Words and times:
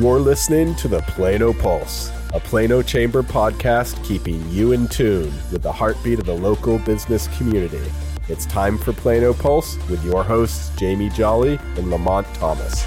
You're 0.00 0.18
listening 0.18 0.74
to 0.76 0.88
the 0.88 1.02
Plano 1.02 1.52
Pulse, 1.52 2.10
a 2.32 2.40
Plano 2.40 2.80
Chamber 2.80 3.22
podcast 3.22 4.02
keeping 4.02 4.48
you 4.48 4.72
in 4.72 4.88
tune 4.88 5.30
with 5.52 5.60
the 5.60 5.70
heartbeat 5.70 6.18
of 6.18 6.24
the 6.24 6.32
local 6.32 6.78
business 6.78 7.28
community. 7.36 7.82
It's 8.26 8.46
time 8.46 8.78
for 8.78 8.94
Plano 8.94 9.34
Pulse 9.34 9.76
with 9.90 10.02
your 10.02 10.24
hosts, 10.24 10.74
Jamie 10.78 11.10
Jolly 11.10 11.58
and 11.76 11.90
Lamont 11.90 12.26
Thomas. 12.32 12.86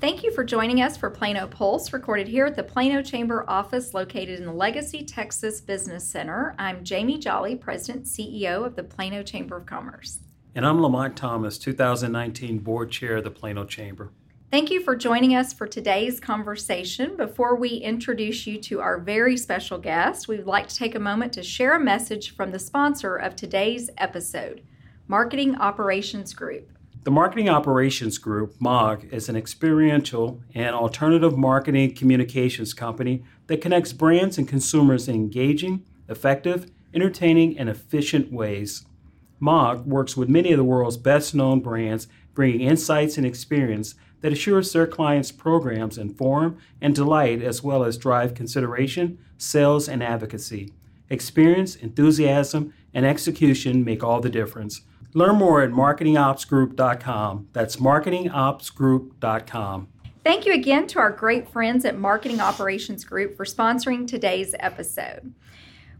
Thank 0.00 0.24
you 0.24 0.32
for 0.32 0.42
joining 0.42 0.82
us 0.82 0.96
for 0.96 1.08
Plano 1.08 1.46
Pulse, 1.46 1.92
recorded 1.92 2.26
here 2.26 2.46
at 2.46 2.56
the 2.56 2.64
Plano 2.64 3.00
Chamber 3.00 3.44
office 3.46 3.94
located 3.94 4.40
in 4.40 4.46
the 4.46 4.52
Legacy, 4.52 5.04
Texas 5.04 5.60
Business 5.60 6.04
Center. 6.04 6.56
I'm 6.58 6.82
Jamie 6.82 7.18
Jolly, 7.18 7.54
President 7.54 8.06
CEO 8.06 8.66
of 8.66 8.74
the 8.74 8.82
Plano 8.82 9.22
Chamber 9.22 9.58
of 9.58 9.66
Commerce. 9.66 10.18
And 10.56 10.66
I'm 10.66 10.82
Lamont 10.82 11.16
Thomas, 11.16 11.58
2019 11.58 12.58
Board 12.58 12.90
Chair 12.90 13.18
of 13.18 13.24
the 13.24 13.30
Plano 13.30 13.64
Chamber. 13.64 14.10
Thank 14.52 14.70
you 14.70 14.82
for 14.82 14.94
joining 14.94 15.34
us 15.34 15.54
for 15.54 15.66
today's 15.66 16.20
conversation. 16.20 17.16
Before 17.16 17.56
we 17.56 17.70
introduce 17.70 18.46
you 18.46 18.60
to 18.64 18.82
our 18.82 18.98
very 18.98 19.34
special 19.38 19.78
guest, 19.78 20.28
we 20.28 20.36
would 20.36 20.46
like 20.46 20.68
to 20.68 20.76
take 20.76 20.94
a 20.94 20.98
moment 20.98 21.32
to 21.32 21.42
share 21.42 21.74
a 21.74 21.80
message 21.80 22.36
from 22.36 22.50
the 22.50 22.58
sponsor 22.58 23.16
of 23.16 23.34
today's 23.34 23.88
episode, 23.96 24.60
Marketing 25.08 25.56
Operations 25.56 26.34
Group. 26.34 26.70
The 27.04 27.10
Marketing 27.10 27.48
Operations 27.48 28.18
Group, 28.18 28.54
MOG, 28.60 29.06
is 29.10 29.30
an 29.30 29.36
experiential 29.36 30.42
and 30.54 30.76
alternative 30.76 31.34
marketing 31.34 31.94
communications 31.94 32.74
company 32.74 33.24
that 33.46 33.62
connects 33.62 33.94
brands 33.94 34.36
and 34.36 34.46
consumers 34.46 35.08
in 35.08 35.14
engaging, 35.14 35.82
effective, 36.10 36.70
entertaining, 36.92 37.58
and 37.58 37.70
efficient 37.70 38.30
ways. 38.30 38.84
MOG 39.40 39.86
works 39.86 40.14
with 40.14 40.28
many 40.28 40.52
of 40.52 40.58
the 40.58 40.62
world's 40.62 40.98
best 40.98 41.34
known 41.34 41.60
brands, 41.60 42.06
bringing 42.34 42.60
insights 42.60 43.16
and 43.16 43.26
experience 43.26 43.94
that 44.22 44.32
assures 44.32 44.72
their 44.72 44.86
clients' 44.86 45.30
programs 45.30 45.98
inform 45.98 46.56
and 46.80 46.94
delight 46.94 47.42
as 47.42 47.62
well 47.62 47.84
as 47.84 47.98
drive 47.98 48.34
consideration, 48.34 49.18
sales, 49.36 49.88
and 49.88 50.02
advocacy. 50.02 50.72
Experience, 51.10 51.76
enthusiasm, 51.76 52.72
and 52.94 53.04
execution 53.04 53.84
make 53.84 54.02
all 54.02 54.20
the 54.20 54.30
difference. 54.30 54.80
Learn 55.14 55.36
more 55.36 55.60
at 55.60 55.68
marketingopsgroup.com. 55.70 57.48
That's 57.52 57.76
marketingopsgroup.com. 57.76 59.88
Thank 60.24 60.46
you 60.46 60.54
again 60.54 60.86
to 60.86 61.00
our 61.00 61.10
great 61.10 61.48
friends 61.48 61.84
at 61.84 61.98
Marketing 61.98 62.40
Operations 62.40 63.04
Group 63.04 63.36
for 63.36 63.44
sponsoring 63.44 64.06
today's 64.06 64.54
episode. 64.60 65.34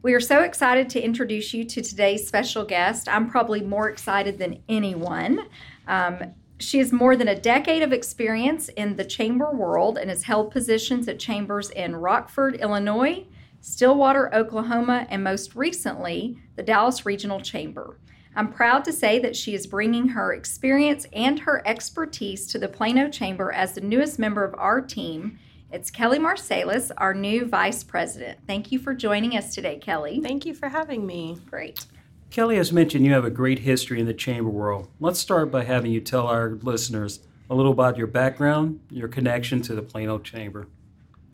We 0.02 0.14
are 0.14 0.20
so 0.20 0.42
excited 0.42 0.88
to 0.90 1.00
introduce 1.00 1.52
you 1.52 1.64
to 1.64 1.82
today's 1.82 2.24
special 2.26 2.64
guest. 2.64 3.08
I'm 3.08 3.28
probably 3.28 3.60
more 3.60 3.90
excited 3.90 4.38
than 4.38 4.62
anyone. 4.68 5.40
Um, 5.86 6.34
she 6.62 6.78
has 6.78 6.92
more 6.92 7.16
than 7.16 7.28
a 7.28 7.40
decade 7.40 7.82
of 7.82 7.92
experience 7.92 8.68
in 8.70 8.96
the 8.96 9.04
chamber 9.04 9.50
world 9.50 9.98
and 9.98 10.08
has 10.08 10.24
held 10.24 10.50
positions 10.50 11.08
at 11.08 11.18
chambers 11.18 11.70
in 11.70 11.96
Rockford, 11.96 12.56
Illinois, 12.56 13.24
Stillwater, 13.60 14.34
Oklahoma, 14.34 15.06
and 15.08 15.22
most 15.22 15.54
recently, 15.54 16.38
the 16.56 16.62
Dallas 16.62 17.06
Regional 17.06 17.40
Chamber. 17.40 17.98
I'm 18.34 18.52
proud 18.52 18.84
to 18.86 18.92
say 18.92 19.18
that 19.20 19.36
she 19.36 19.54
is 19.54 19.66
bringing 19.66 20.08
her 20.08 20.32
experience 20.32 21.06
and 21.12 21.38
her 21.40 21.62
expertise 21.66 22.46
to 22.48 22.58
the 22.58 22.68
Plano 22.68 23.08
Chamber 23.10 23.52
as 23.52 23.74
the 23.74 23.80
newest 23.80 24.18
member 24.18 24.42
of 24.42 24.54
our 24.56 24.80
team. 24.80 25.38
It's 25.70 25.90
Kelly 25.90 26.18
Marsalis, 26.18 26.90
our 26.96 27.14
new 27.14 27.46
vice 27.46 27.84
president. 27.84 28.38
Thank 28.46 28.72
you 28.72 28.78
for 28.78 28.94
joining 28.94 29.36
us 29.36 29.54
today, 29.54 29.78
Kelly. 29.78 30.20
Thank 30.22 30.44
you 30.44 30.54
for 30.54 30.68
having 30.68 31.06
me. 31.06 31.38
Great. 31.48 31.86
Kelly 32.32 32.56
has 32.56 32.72
mentioned 32.72 33.04
you 33.04 33.12
have 33.12 33.26
a 33.26 33.30
great 33.30 33.58
history 33.58 34.00
in 34.00 34.06
the 34.06 34.14
chamber 34.14 34.48
world. 34.48 34.88
Let's 34.98 35.20
start 35.20 35.50
by 35.50 35.64
having 35.64 35.92
you 35.92 36.00
tell 36.00 36.26
our 36.26 36.52
listeners 36.62 37.20
a 37.50 37.54
little 37.54 37.72
about 37.72 37.98
your 37.98 38.06
background, 38.06 38.80
your 38.90 39.06
connection 39.06 39.60
to 39.60 39.74
the 39.74 39.82
Plano 39.82 40.18
Chamber. 40.18 40.66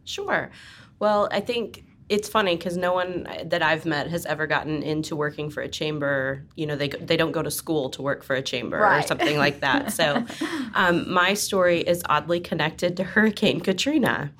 Sure. 0.04 0.50
Well, 0.98 1.28
I 1.31 1.38
think 1.38 1.84
it's 2.09 2.28
funny 2.28 2.56
because 2.56 2.76
no 2.76 2.92
one 2.94 3.28
that 3.44 3.62
I've 3.62 3.86
met 3.86 4.09
has 4.09 4.26
ever 4.26 4.48
gotten 4.48 4.82
into 4.82 5.14
working 5.14 5.50
for 5.50 5.60
a 5.62 5.69
chamber. 5.69 6.44
You 6.56 6.66
know, 6.66 6.75
they 6.75 6.88
they 6.88 7.16
don't 7.16 7.30
go 7.30 7.42
to 7.42 7.50
school 7.50 7.91
to 7.91 8.03
work 8.03 8.25
for 8.25 8.34
a 8.34 8.42
chamber 8.42 8.78
right. 8.78 9.04
or 9.04 9.06
something 9.06 9.36
like 9.38 9.60
that. 9.60 9.92
So, 9.92 10.26
um, 10.75 11.09
my 11.09 11.34
story 11.34 11.78
is 11.78 12.03
oddly 12.09 12.41
connected 12.41 12.97
to 12.97 13.04
Hurricane 13.04 13.60
Katrina 13.60 14.32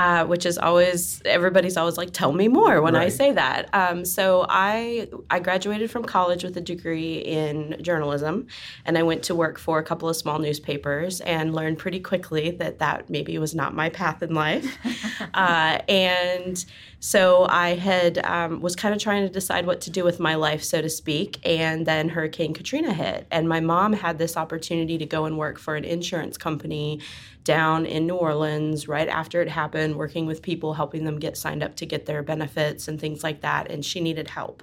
uh, 0.00 0.24
which 0.24 0.46
is 0.46 0.56
always 0.56 1.20
everybody's 1.26 1.76
always 1.76 1.98
like, 1.98 2.10
"Tell 2.10 2.32
me 2.32 2.48
more." 2.48 2.80
When 2.80 2.94
right. 2.94 3.04
I 3.04 3.08
say 3.10 3.32
that, 3.32 3.68
um, 3.74 4.06
so 4.06 4.46
I 4.48 5.10
I 5.28 5.40
graduated 5.40 5.90
from 5.90 6.04
college 6.04 6.42
with 6.42 6.56
a 6.56 6.60
degree 6.62 7.18
in 7.18 7.76
journalism, 7.82 8.46
and 8.86 8.96
I 8.96 9.02
went 9.02 9.22
to 9.24 9.34
work 9.34 9.58
for 9.58 9.78
a 9.78 9.82
couple 9.82 10.08
of 10.08 10.16
small 10.16 10.38
newspapers 10.38 11.20
and 11.20 11.54
learned 11.54 11.76
pretty 11.76 12.00
quickly 12.00 12.50
that 12.52 12.78
that 12.78 13.10
maybe 13.10 13.36
was 13.36 13.54
not 13.54 13.74
my 13.74 13.90
path 13.90 14.22
in 14.22 14.32
life, 14.34 14.78
uh, 15.34 15.80
and 15.86 16.64
so 17.00 17.46
I 17.48 17.70
had 17.76 18.18
um, 18.24 18.60
was 18.60 18.76
kind 18.76 18.94
of 18.94 19.00
trying 19.00 19.26
to 19.26 19.32
decide 19.32 19.66
what 19.66 19.80
to 19.82 19.90
do 19.90 20.04
with 20.04 20.20
my 20.20 20.34
life, 20.34 20.62
so 20.62 20.82
to 20.82 20.90
speak, 20.90 21.38
and 21.44 21.86
then 21.86 22.10
Hurricane 22.10 22.52
Katrina 22.52 22.92
hit, 22.92 23.26
and 23.30 23.48
my 23.48 23.60
mom 23.60 23.94
had 23.94 24.18
this 24.18 24.36
opportunity 24.36 24.98
to 24.98 25.06
go 25.06 25.24
and 25.24 25.38
work 25.38 25.58
for 25.58 25.76
an 25.76 25.84
insurance 25.84 26.36
company 26.36 27.00
down 27.42 27.86
in 27.86 28.06
New 28.06 28.16
Orleans 28.16 28.86
right 28.86 29.08
after 29.08 29.40
it 29.40 29.48
happened, 29.48 29.96
working 29.96 30.26
with 30.26 30.42
people, 30.42 30.74
helping 30.74 31.04
them 31.04 31.18
get 31.18 31.36
signed 31.36 31.62
up 31.62 31.74
to 31.76 31.86
get 31.86 32.04
their 32.04 32.22
benefits 32.22 32.86
and 32.86 33.00
things 33.00 33.24
like 33.24 33.40
that. 33.40 33.70
And 33.70 33.84
she 33.84 34.00
needed 34.00 34.28
help. 34.28 34.62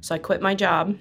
So 0.00 0.14
I 0.14 0.18
quit 0.18 0.42
my 0.42 0.54
job 0.54 0.98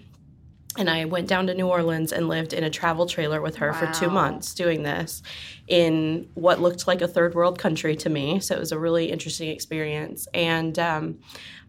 and 0.78 0.90
I 0.90 1.06
went 1.06 1.28
down 1.28 1.48
to 1.48 1.54
New 1.56 1.68
Orleans 1.68 2.12
and 2.12 2.28
lived 2.28 2.54
in 2.54 2.64
a 2.64 2.70
travel 2.70 3.08
trailer 3.08 3.42
with 3.42 3.56
her 3.56 3.72
wow. 3.72 3.80
for 3.80 4.00
two 4.00 4.10
months 4.10 4.54
doing 4.54 4.84
this 4.84 5.24
in 5.68 6.30
what 6.36 6.62
looked 6.62 6.88
like 6.88 7.02
a 7.02 7.08
third 7.08 7.34
world 7.34 7.58
country 7.58 7.96
to 7.98 8.10
me. 8.10 8.40
So 8.40 8.56
it 8.56 8.60
was 8.60 8.72
a 8.72 8.78
really 8.78 9.12
interesting 9.12 9.50
experience. 9.50 10.28
And 10.34 10.78
um, 10.78 11.20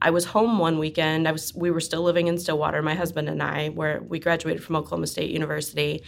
I 0.03 0.11
was 0.11 0.25
home 0.25 0.59
one 0.59 0.79
weekend. 0.79 1.29
I 1.29 1.33
was 1.33 1.55
we 1.55 1.71
were 1.71 1.81
still 1.81 2.03
living 2.03 2.27
in 2.27 2.39
Stillwater, 2.39 2.83
my 2.83 2.95
husband 2.95 3.29
and 3.29 3.43
I, 3.43 3.69
where 3.69 4.01
we 4.01 4.19
graduated 4.19 4.63
from 4.63 4.77
Oklahoma 4.77 5.07
State 5.07 5.31
University, 5.31 6.03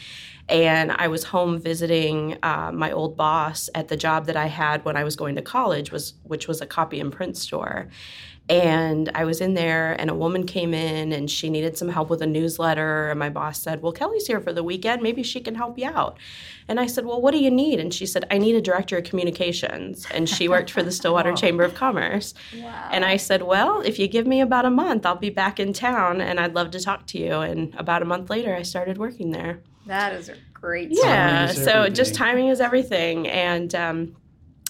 and 0.49 0.93
I 0.93 1.09
was 1.09 1.25
home 1.25 1.59
visiting 1.59 2.39
uh, 2.43 2.73
my 2.73 2.91
old 2.91 3.17
boss 3.17 3.69
at 3.75 3.89
the 3.89 3.97
job 3.97 4.27
that 4.27 4.37
I 4.37 4.47
had 4.47 4.85
when 4.85 4.97
I 4.97 5.05
was 5.05 5.17
going 5.17 5.37
to 5.37 5.43
college, 5.43 5.93
was 5.93 6.15
which 6.25 6.49
was 6.49 6.61
a 6.61 6.67
copy 6.67 7.01
and 7.01 7.13
print 7.13 7.37
store. 7.37 7.89
And 8.49 9.09
I 9.15 9.25
was 9.25 9.41
in 9.41 9.55
there, 9.55 9.99
and 10.01 10.11
a 10.11 10.15
woman 10.15 10.47
came 10.47 10.75
in 10.75 11.13
and 11.13 11.31
she 11.31 11.49
needed 11.49 11.79
some 11.79 11.89
help 11.89 12.11
with 12.11 12.21
a 12.23 12.27
newsletter. 12.27 13.09
And 13.09 13.19
my 13.19 13.31
boss 13.31 13.63
said, 13.63 13.83
Well, 13.83 13.93
Kelly's 13.93 14.27
here 14.27 14.41
for 14.41 14.53
the 14.53 14.65
weekend. 14.65 15.01
Maybe 15.01 15.23
she 15.23 15.41
can 15.41 15.55
help 15.55 15.79
you 15.79 15.87
out. 15.87 16.19
And 16.67 16.81
I 16.81 16.87
said, 16.87 17.07
Well, 17.07 17.21
what 17.21 17.31
do 17.31 17.39
you 17.39 17.51
need? 17.51 17.79
And 17.79 17.95
she 17.95 18.05
said, 18.05 18.27
I 18.31 18.39
need 18.39 18.57
a 18.57 18.61
director 18.61 18.99
of 18.99 19.05
communications. 19.05 20.07
And 20.11 20.29
she 20.29 20.49
worked 20.49 20.71
for 20.71 20.83
the 20.83 20.93
Stillwater. 20.93 21.33
Chamber 21.33 21.63
of 21.63 21.75
Commerce. 21.75 22.35
Wow. 22.59 22.89
And 22.93 23.05
I 23.05 23.17
said, 23.17 23.43
Well, 23.43 23.81
if 23.85 23.99
you 23.99 24.09
give 24.09 24.27
me 24.27 24.41
about 24.41 24.65
a 24.65 24.71
month, 24.71 25.05
I'll 25.07 25.17
be 25.17 25.31
back 25.31 25.61
in 25.61 25.73
town 25.73 26.21
and 26.21 26.41
I'd 26.41 26.55
love 26.55 26.71
to 26.73 26.81
talk 26.81 27.07
to 27.09 27.19
you. 27.19 27.35
And 27.35 27.75
about 27.75 28.03
a 28.03 28.05
month 28.05 28.31
later, 28.31 28.55
I 28.55 28.63
started 28.63 28.99
working 28.99 29.31
there. 29.31 29.63
That 29.87 30.15
is 30.15 30.29
a 30.29 30.37
great 30.53 30.89
Yeah. 30.91 31.49
So 31.49 31.89
just 31.89 32.15
timing 32.15 32.49
is 32.49 32.61
everything. 32.61 33.29
And, 33.29 33.75
um, 33.75 34.17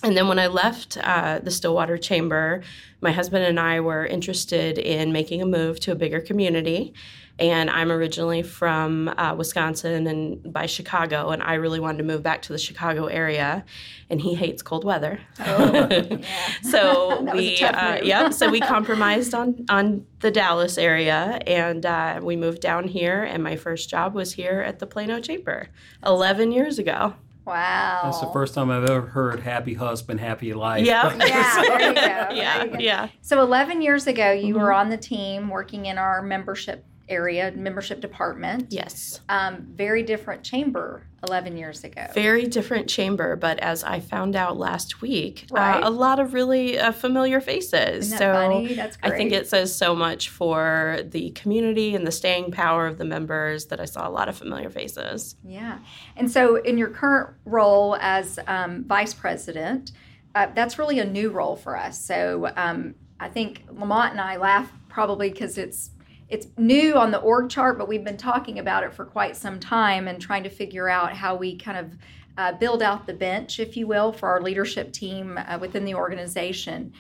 and 0.03 0.17
then 0.17 0.27
when 0.27 0.39
I 0.39 0.49
left 0.49 0.99
uh, 0.99 1.39
the 1.41 1.51
Stillwater 1.51 1.97
Chamber, 1.97 2.63
my 3.01 3.13
husband 3.13 3.45
and 3.45 3.61
I 3.61 3.81
were 3.81 4.05
interested 4.05 4.79
in 4.79 5.13
making 5.13 5.43
a 5.43 5.47
move 5.47 5.79
to 5.81 5.93
a 5.93 5.95
bigger 5.95 6.21
community. 6.21 6.95
And 7.43 7.69
I'm 7.71 7.91
originally 7.91 8.45
from 8.45 9.09
uh, 9.09 9.35
Wisconsin 9.37 10.07
and 10.07 10.53
by 10.53 10.67
Chicago, 10.67 11.31
and 11.31 11.43
I 11.43 11.55
really 11.55 11.81
wanted 11.81 11.99
to 11.99 12.05
move 12.05 12.23
back 12.23 12.43
to 12.43 12.53
the 12.53 12.59
Chicago 12.59 13.07
area. 13.07 13.65
And 14.09 14.21
he 14.21 14.35
hates 14.35 14.63
cold 14.63 14.85
weather. 14.85 15.19
Oh, 15.41 15.89
yeah. 15.91 16.19
so 16.63 17.23
we, 17.35 17.61
uh, 17.61 18.01
yep. 18.05 18.33
So 18.33 18.49
we 18.49 18.61
compromised 18.77 19.35
on 19.35 19.67
on 19.69 20.07
the 20.21 20.31
Dallas 20.31 20.79
area, 20.79 21.41
and 21.45 21.85
uh, 21.85 22.21
we 22.23 22.37
moved 22.37 22.61
down 22.61 22.87
here. 22.87 23.25
And 23.25 23.43
my 23.43 23.57
first 23.57 23.91
job 23.91 24.15
was 24.15 24.33
here 24.35 24.61
at 24.61 24.79
the 24.79 24.87
Plano 24.87 25.19
Chamber, 25.19 25.69
11 26.07 26.53
years 26.53 26.79
ago. 26.79 27.15
Wow. 27.45 28.03
That's 28.05 28.21
the 28.21 28.31
first 28.33 28.55
time 28.55 28.71
I've 28.71 28.89
ever 28.89 29.09
heard 29.09 29.41
happy 29.41 29.75
husband, 29.75 30.21
happy 30.21 30.55
life. 30.55 30.87
Yeah. 30.87 31.13
yeah, 31.17 31.63
there 31.63 31.89
you 31.89 31.95
go. 31.95 32.01
Yeah, 32.01 32.63
you 32.63 32.71
go. 32.71 32.79
yeah. 32.79 33.09
So 33.21 33.41
11 33.43 33.83
years 33.83 34.07
ago, 34.07 34.31
you 34.31 34.55
mm-hmm. 34.55 34.63
were 34.63 34.73
on 34.73 34.91
the 34.91 34.97
team 34.97 35.49
working 35.49 35.87
in 35.87 35.99
our 35.99 36.23
membership 36.23 36.87
area, 37.09 37.53
membership 37.55 38.01
department. 38.01 38.67
Yes. 38.71 39.21
Um, 39.29 39.67
very 39.75 40.03
different 40.03 40.43
chamber 40.43 41.07
11 41.25 41.57
years 41.57 41.85
ago. 41.85 42.07
Very 42.15 42.47
different 42.47 42.89
chamber, 42.89 43.37
but 43.37 43.59
as 43.61 43.85
I 43.85 44.01
found 44.01 44.35
out 44.35 44.57
last 44.57 45.01
week, 45.01 45.47
uh, 45.53 45.55
right. 45.55 45.83
uh, 45.83 45.89
a 45.89 45.91
lot 45.91 46.19
of 46.19 46.35
really 46.35 46.79
uh, 46.79 46.93
familiar 46.93 47.41
faces. 47.41 48.07
Isn't 48.07 48.19
so 48.19 48.33
funny? 48.33 48.75
That's 48.75 48.97
great. 48.97 49.13
I 49.13 49.17
think 49.17 49.33
it 49.33 49.49
says 49.49 49.75
so 49.75 49.95
much 49.95 50.31
for 50.31 51.01
the 51.05 51.31
community 51.31 51.95
and 51.95 52.07
the 52.07 52.13
staying 52.13 52.51
power 52.51 52.87
of 52.87 52.99
the 52.99 53.05
members 53.05 53.67
that 53.67 53.81
I 53.81 53.85
saw 53.85 54.09
a 54.09 54.11
lot 54.11 54.29
of 54.29 54.37
familiar 54.37 54.71
faces. 54.71 55.37
Yeah. 55.45 55.79
And 56.17 56.31
so, 56.31 56.57
in 56.57 56.77
your 56.77 56.89
current 56.89 57.31
role 57.45 57.97
as 58.01 58.39
um, 58.47 58.85
vice 58.85 59.15
president, 59.15 59.93
uh, 60.35 60.49
that's 60.55 60.79
really 60.79 60.99
a 60.99 61.05
new 61.05 61.31
role 61.31 61.57
for 61.57 61.77
us. 61.77 62.01
So, 62.03 62.51
um, 62.57 62.95
I 63.21 63.29
think 63.29 63.63
Lamont 63.71 64.11
and 64.11 64.21
I 64.21 64.37
laugh 64.37 64.73
probably 64.89 65.31
because 65.31 65.57
it's 65.57 65.91
it's 66.33 66.47
new 66.57 66.95
on 66.95 67.11
the 67.11 67.19
org 67.19 67.51
chart, 67.51 67.77
but 67.77 67.87
we've 67.87 68.03
been 68.03 68.17
talking 68.17 68.59
about 68.59 68.83
it 68.85 68.95
for 68.95 69.05
quite 69.05 69.37
some 69.37 69.61
time 69.61 70.09
and 70.09 70.19
trying 70.19 70.43
to 70.43 70.49
figure 70.49 70.89
out 70.89 71.13
how 71.13 71.37
we 71.37 71.59
kind 71.59 71.77
of 71.77 71.93
uh, 72.39 72.53
build 72.53 72.83
out 72.83 73.07
the 73.07 73.13
bench, 73.13 73.61
if 73.61 73.77
you 73.77 73.87
will, 73.87 74.13
for 74.13 74.31
our 74.31 74.41
leadership 74.41 74.95
team 74.95 75.39
uh, 75.47 75.59
within 75.61 75.85
the 75.85 75.95
organization. 75.95 76.91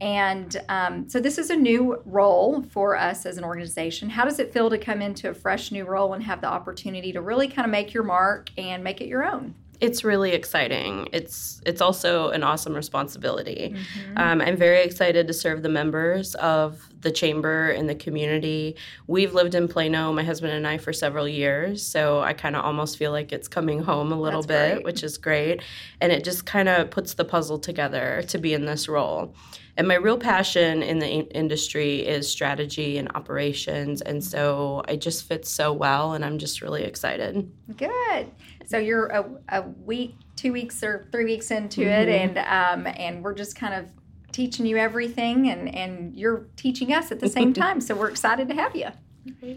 And 0.00 0.60
um, 0.68 1.08
so 1.08 1.20
this 1.20 1.38
is 1.38 1.50
a 1.50 1.56
new 1.56 2.02
role 2.04 2.62
for 2.62 2.96
us 2.96 3.26
as 3.26 3.38
an 3.38 3.44
organization. 3.44 4.10
How 4.10 4.24
does 4.24 4.40
it 4.40 4.52
feel 4.52 4.68
to 4.70 4.78
come 4.78 5.00
into 5.00 5.30
a 5.30 5.34
fresh 5.34 5.70
new 5.70 5.84
role 5.84 6.14
and 6.14 6.24
have 6.24 6.40
the 6.40 6.48
opportunity 6.48 7.12
to 7.12 7.20
really 7.20 7.46
kind 7.46 7.66
of 7.66 7.70
make 7.70 7.94
your 7.94 8.02
mark 8.02 8.50
and 8.58 8.82
make 8.82 9.00
it 9.00 9.06
your 9.06 9.24
own? 9.24 9.54
It's 9.80 10.04
really 10.04 10.32
exciting. 10.32 11.08
It's 11.12 11.62
it's 11.64 11.80
also 11.80 12.30
an 12.30 12.42
awesome 12.42 12.74
responsibility. 12.74 13.74
Mm-hmm. 13.74 14.18
Um, 14.18 14.40
I'm 14.42 14.56
very 14.56 14.82
excited 14.82 15.26
to 15.26 15.32
serve 15.32 15.62
the 15.62 15.70
members 15.70 16.34
of 16.34 16.86
the 17.00 17.10
chamber 17.10 17.70
and 17.70 17.88
the 17.88 17.94
community. 17.94 18.76
We've 19.06 19.34
lived 19.34 19.54
in 19.54 19.68
Plano, 19.68 20.12
my 20.12 20.24
husband 20.24 20.52
and 20.52 20.66
I, 20.66 20.78
for 20.78 20.92
several 20.92 21.28
years, 21.28 21.84
so 21.84 22.20
I 22.20 22.32
kind 22.32 22.56
of 22.56 22.64
almost 22.64 22.98
feel 22.98 23.12
like 23.12 23.32
it's 23.32 23.48
coming 23.48 23.82
home 23.82 24.12
a 24.12 24.20
little 24.20 24.42
That's 24.42 24.70
bit, 24.70 24.74
great. 24.74 24.84
which 24.84 25.02
is 25.02 25.18
great. 25.18 25.62
And 26.00 26.12
it 26.12 26.24
just 26.24 26.46
kind 26.46 26.68
of 26.68 26.90
puts 26.90 27.14
the 27.14 27.24
puzzle 27.24 27.58
together 27.58 28.22
to 28.28 28.38
be 28.38 28.54
in 28.54 28.66
this 28.66 28.88
role. 28.88 29.34
And 29.76 29.88
my 29.88 29.94
real 29.94 30.18
passion 30.18 30.82
in 30.82 30.98
the 30.98 31.08
industry 31.08 32.06
is 32.06 32.30
strategy 32.30 32.98
and 32.98 33.08
operations. 33.14 34.02
And 34.02 34.22
so 34.22 34.82
it 34.88 35.00
just 35.00 35.26
fits 35.26 35.48
so 35.48 35.72
well, 35.72 36.12
and 36.12 36.24
I'm 36.24 36.38
just 36.38 36.60
really 36.60 36.82
excited. 36.82 37.50
Good. 37.76 38.30
So 38.66 38.78
you're 38.78 39.06
a, 39.06 39.24
a 39.48 39.62
week, 39.62 40.16
two 40.36 40.52
weeks, 40.52 40.82
or 40.82 41.08
three 41.12 41.24
weeks 41.24 41.50
into 41.50 41.80
mm-hmm. 41.80 41.90
it, 41.90 42.08
and 42.08 42.38
um, 42.38 42.92
and 42.98 43.24
we're 43.24 43.34
just 43.34 43.56
kind 43.56 43.74
of 43.74 43.86
teaching 44.32 44.66
you 44.66 44.76
everything, 44.76 45.48
and 45.48 45.74
and 45.74 46.14
you're 46.14 46.46
teaching 46.56 46.92
us 46.92 47.10
at 47.10 47.20
the 47.20 47.28
same 47.28 47.52
time. 47.62 47.80
so 47.80 47.94
we're 47.94 48.10
excited 48.10 48.48
to 48.48 48.54
have 48.54 48.74
you. 48.74 48.88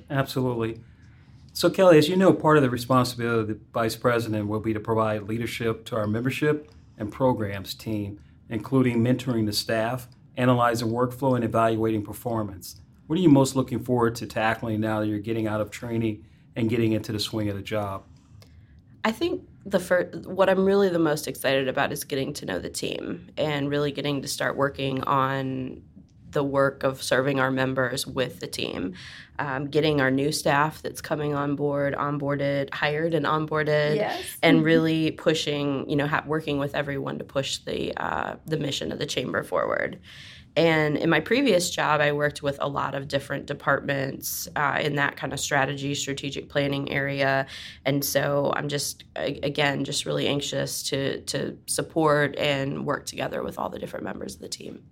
Absolutely. 0.09 0.79
So 1.53 1.69
Kelly, 1.69 1.99
as 1.99 2.09
you 2.09 2.15
know, 2.15 2.33
part 2.33 2.57
of 2.57 2.63
the 2.63 2.69
responsibility 2.69 3.41
of 3.41 3.47
the 3.47 3.59
vice 3.73 3.95
president 3.95 4.47
will 4.47 4.59
be 4.59 4.73
to 4.73 4.79
provide 4.79 5.23
leadership 5.23 5.85
to 5.85 5.95
our 5.95 6.07
membership 6.07 6.71
and 6.97 7.11
programs 7.11 7.75
team, 7.75 8.19
including 8.49 9.03
mentoring 9.03 9.45
the 9.45 9.53
staff, 9.53 10.07
analyzing 10.35 10.89
workflow, 10.89 11.35
and 11.35 11.43
evaluating 11.43 12.03
performance. 12.03 12.81
What 13.05 13.19
are 13.19 13.21
you 13.21 13.29
most 13.29 13.55
looking 13.55 13.79
forward 13.79 14.15
to 14.15 14.25
tackling 14.25 14.81
now 14.81 14.99
that 14.99 15.07
you're 15.07 15.19
getting 15.19 15.47
out 15.47 15.61
of 15.61 15.69
training 15.69 16.25
and 16.55 16.69
getting 16.69 16.93
into 16.93 17.11
the 17.11 17.19
swing 17.19 17.49
of 17.49 17.55
the 17.55 17.61
job? 17.61 18.03
I 19.03 19.11
think 19.11 19.47
the 19.65 19.79
first, 19.79 20.25
what 20.25 20.49
I'm 20.49 20.65
really 20.65 20.89
the 20.89 20.99
most 20.99 21.27
excited 21.27 21.67
about 21.67 21.91
is 21.91 22.03
getting 22.03 22.33
to 22.33 22.45
know 22.45 22.59
the 22.59 22.69
team 22.69 23.29
and 23.37 23.69
really 23.69 23.91
getting 23.91 24.21
to 24.21 24.27
start 24.27 24.57
working 24.57 25.03
on 25.03 25.81
the 26.31 26.43
work 26.43 26.83
of 26.83 27.01
serving 27.01 27.39
our 27.39 27.51
members 27.51 28.05
with 28.05 28.39
the 28.39 28.47
team, 28.47 28.95
um, 29.39 29.67
getting 29.67 30.01
our 30.01 30.11
new 30.11 30.31
staff 30.31 30.81
that's 30.81 30.99
coming 30.99 31.33
on 31.33 31.55
board, 31.55 31.93
onboarded, 31.93 32.73
hired, 32.73 33.13
and 33.13 33.25
onboarded, 33.25 33.95
yes. 33.95 34.37
and 34.41 34.63
really 34.65 35.11
pushing, 35.11 35.89
you 35.89 35.95
know, 35.95 36.07
ha- 36.07 36.23
working 36.25 36.57
with 36.57 36.75
everyone 36.75 37.19
to 37.19 37.23
push 37.23 37.59
the 37.59 37.93
uh, 37.95 38.35
the 38.45 38.57
mission 38.57 38.91
of 38.91 38.99
the 38.99 39.05
chamber 39.05 39.43
forward. 39.43 39.99
And 40.55 40.97
in 40.97 41.09
my 41.09 41.19
previous 41.19 41.71
job, 41.71 41.99
I 41.99 42.11
worked 42.11 42.43
with 42.43 42.57
a 42.61 42.67
lot 42.67 42.93
of 42.93 43.07
different 43.07 43.47
departments 43.47 44.47
uh, 44.55 44.79
in 44.81 44.95
that 44.95 45.17
kind 45.17 45.33
of 45.33 45.39
strategy, 45.39 45.95
strategic 45.95 46.47
planning 46.47 46.91
area. 46.91 47.47
And 47.85 48.05
so 48.05 48.53
I'm 48.55 48.67
just, 48.67 49.03
again, 49.15 49.83
just 49.83 50.05
really 50.05 50.27
anxious 50.27 50.83
to, 50.83 51.21
to 51.21 51.57
support 51.65 52.35
and 52.37 52.85
work 52.85 53.05
together 53.07 53.41
with 53.41 53.57
all 53.57 53.69
the 53.69 53.79
different 53.79 54.05
members 54.05 54.35
of 54.35 54.41
the 54.41 54.47
team. 54.47 54.83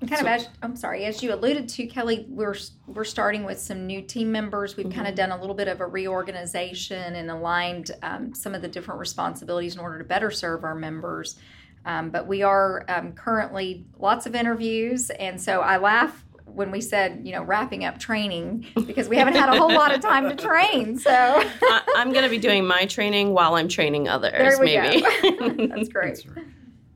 kind 0.00 0.12
so, 0.12 0.20
of 0.20 0.26
as 0.26 0.48
I'm 0.62 0.76
sorry, 0.76 1.04
as 1.04 1.22
you 1.22 1.32
alluded 1.32 1.68
to, 1.70 1.86
Kelly, 1.86 2.26
we're 2.28 2.54
we're 2.86 3.04
starting 3.04 3.44
with 3.44 3.58
some 3.58 3.86
new 3.86 4.02
team 4.02 4.30
members. 4.30 4.76
We've 4.76 4.86
mm-hmm. 4.86 4.96
kind 4.96 5.08
of 5.08 5.14
done 5.14 5.30
a 5.30 5.40
little 5.40 5.54
bit 5.54 5.68
of 5.68 5.80
a 5.80 5.86
reorganization 5.86 7.14
and 7.14 7.30
aligned 7.30 7.90
um, 8.02 8.34
some 8.34 8.54
of 8.54 8.62
the 8.62 8.68
different 8.68 9.00
responsibilities 9.00 9.74
in 9.74 9.80
order 9.80 9.98
to 9.98 10.04
better 10.04 10.30
serve 10.30 10.64
our 10.64 10.74
members. 10.74 11.36
Um, 11.84 12.10
but 12.10 12.26
we 12.26 12.42
are 12.42 12.84
um, 12.88 13.12
currently 13.12 13.84
lots 13.98 14.26
of 14.26 14.34
interviews, 14.34 15.10
and 15.10 15.40
so 15.40 15.60
I 15.60 15.78
laugh 15.78 16.24
when 16.54 16.70
we 16.70 16.80
said, 16.80 17.20
you 17.24 17.32
know, 17.32 17.42
wrapping 17.42 17.84
up 17.84 17.98
training 17.98 18.66
because 18.86 19.08
we 19.08 19.16
haven't 19.16 19.34
had 19.34 19.48
a 19.48 19.56
whole 19.56 19.72
lot 19.72 19.94
of 19.94 20.00
time 20.00 20.28
to 20.28 20.36
train. 20.36 20.98
So 21.02 21.10
I, 21.10 21.82
am 21.96 22.12
going 22.12 22.24
to 22.24 22.30
be 22.30 22.38
doing 22.38 22.64
my 22.64 22.86
training 22.86 23.32
while 23.32 23.54
I'm 23.54 23.68
training 23.68 24.08
others. 24.08 24.32
There 24.32 24.58
we 24.58 24.76
maybe. 24.76 25.00
Go. 25.00 25.66
That's 25.74 25.88
great. 25.88 26.14
That's 26.14 26.26
right. 26.26 26.46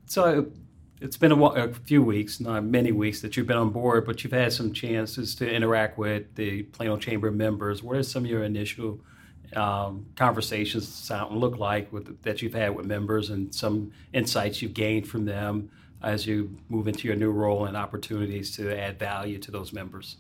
So 0.07 0.47
it's 1.01 1.17
been 1.17 1.33
a, 1.33 1.45
a, 1.45 1.75
few 1.75 2.03
weeks, 2.03 2.41
not 2.41 2.65
many 2.65 2.93
weeks, 2.93 3.21
that 3.23 3.37
you've 3.37 3.47
been 3.47 3.57
on 3.57 3.71
board, 3.71 4.07
but 4.07 4.23
you've 4.23 4.33
had 4.33 4.53
some 4.53 4.73
chances 4.73 5.35
to 5.37 5.51
interact 5.51 5.99
with 5.99 6.35
the 6.37 6.63
Plano 6.65 6.97
Chamber 6.97 7.31
members. 7.31 7.83
What 7.83 7.97
are 7.97 8.03
some 8.03 8.25
of 8.25 8.31
your 8.31 8.45
initial 8.45 9.01
um, 9.55 10.07
conversations 10.17 10.89
sound 10.89 11.37
look 11.37 11.59
like 11.59 11.93
with, 11.93 12.23
that 12.23 12.43
you've 12.43 12.55
had 12.55 12.75
with 12.75 12.87
members 12.87 13.31
and 13.31 13.55
some 13.55 13.93
insights 14.13 14.63
you've 14.63 14.75
gained 14.75 15.07
from 15.07 15.25
them 15.25 15.71
as 16.03 16.27
you 16.27 16.57
move 16.69 16.89
into 16.89 17.09
your 17.09 17.17
new 17.17 17.31
role 17.31 17.67
and 17.67 17.77
opportunities 17.77 18.55
to 18.57 18.79
add 18.79 18.99
value 18.99 19.39
to 19.39 19.51
those 19.51 19.73
members? 19.73 20.17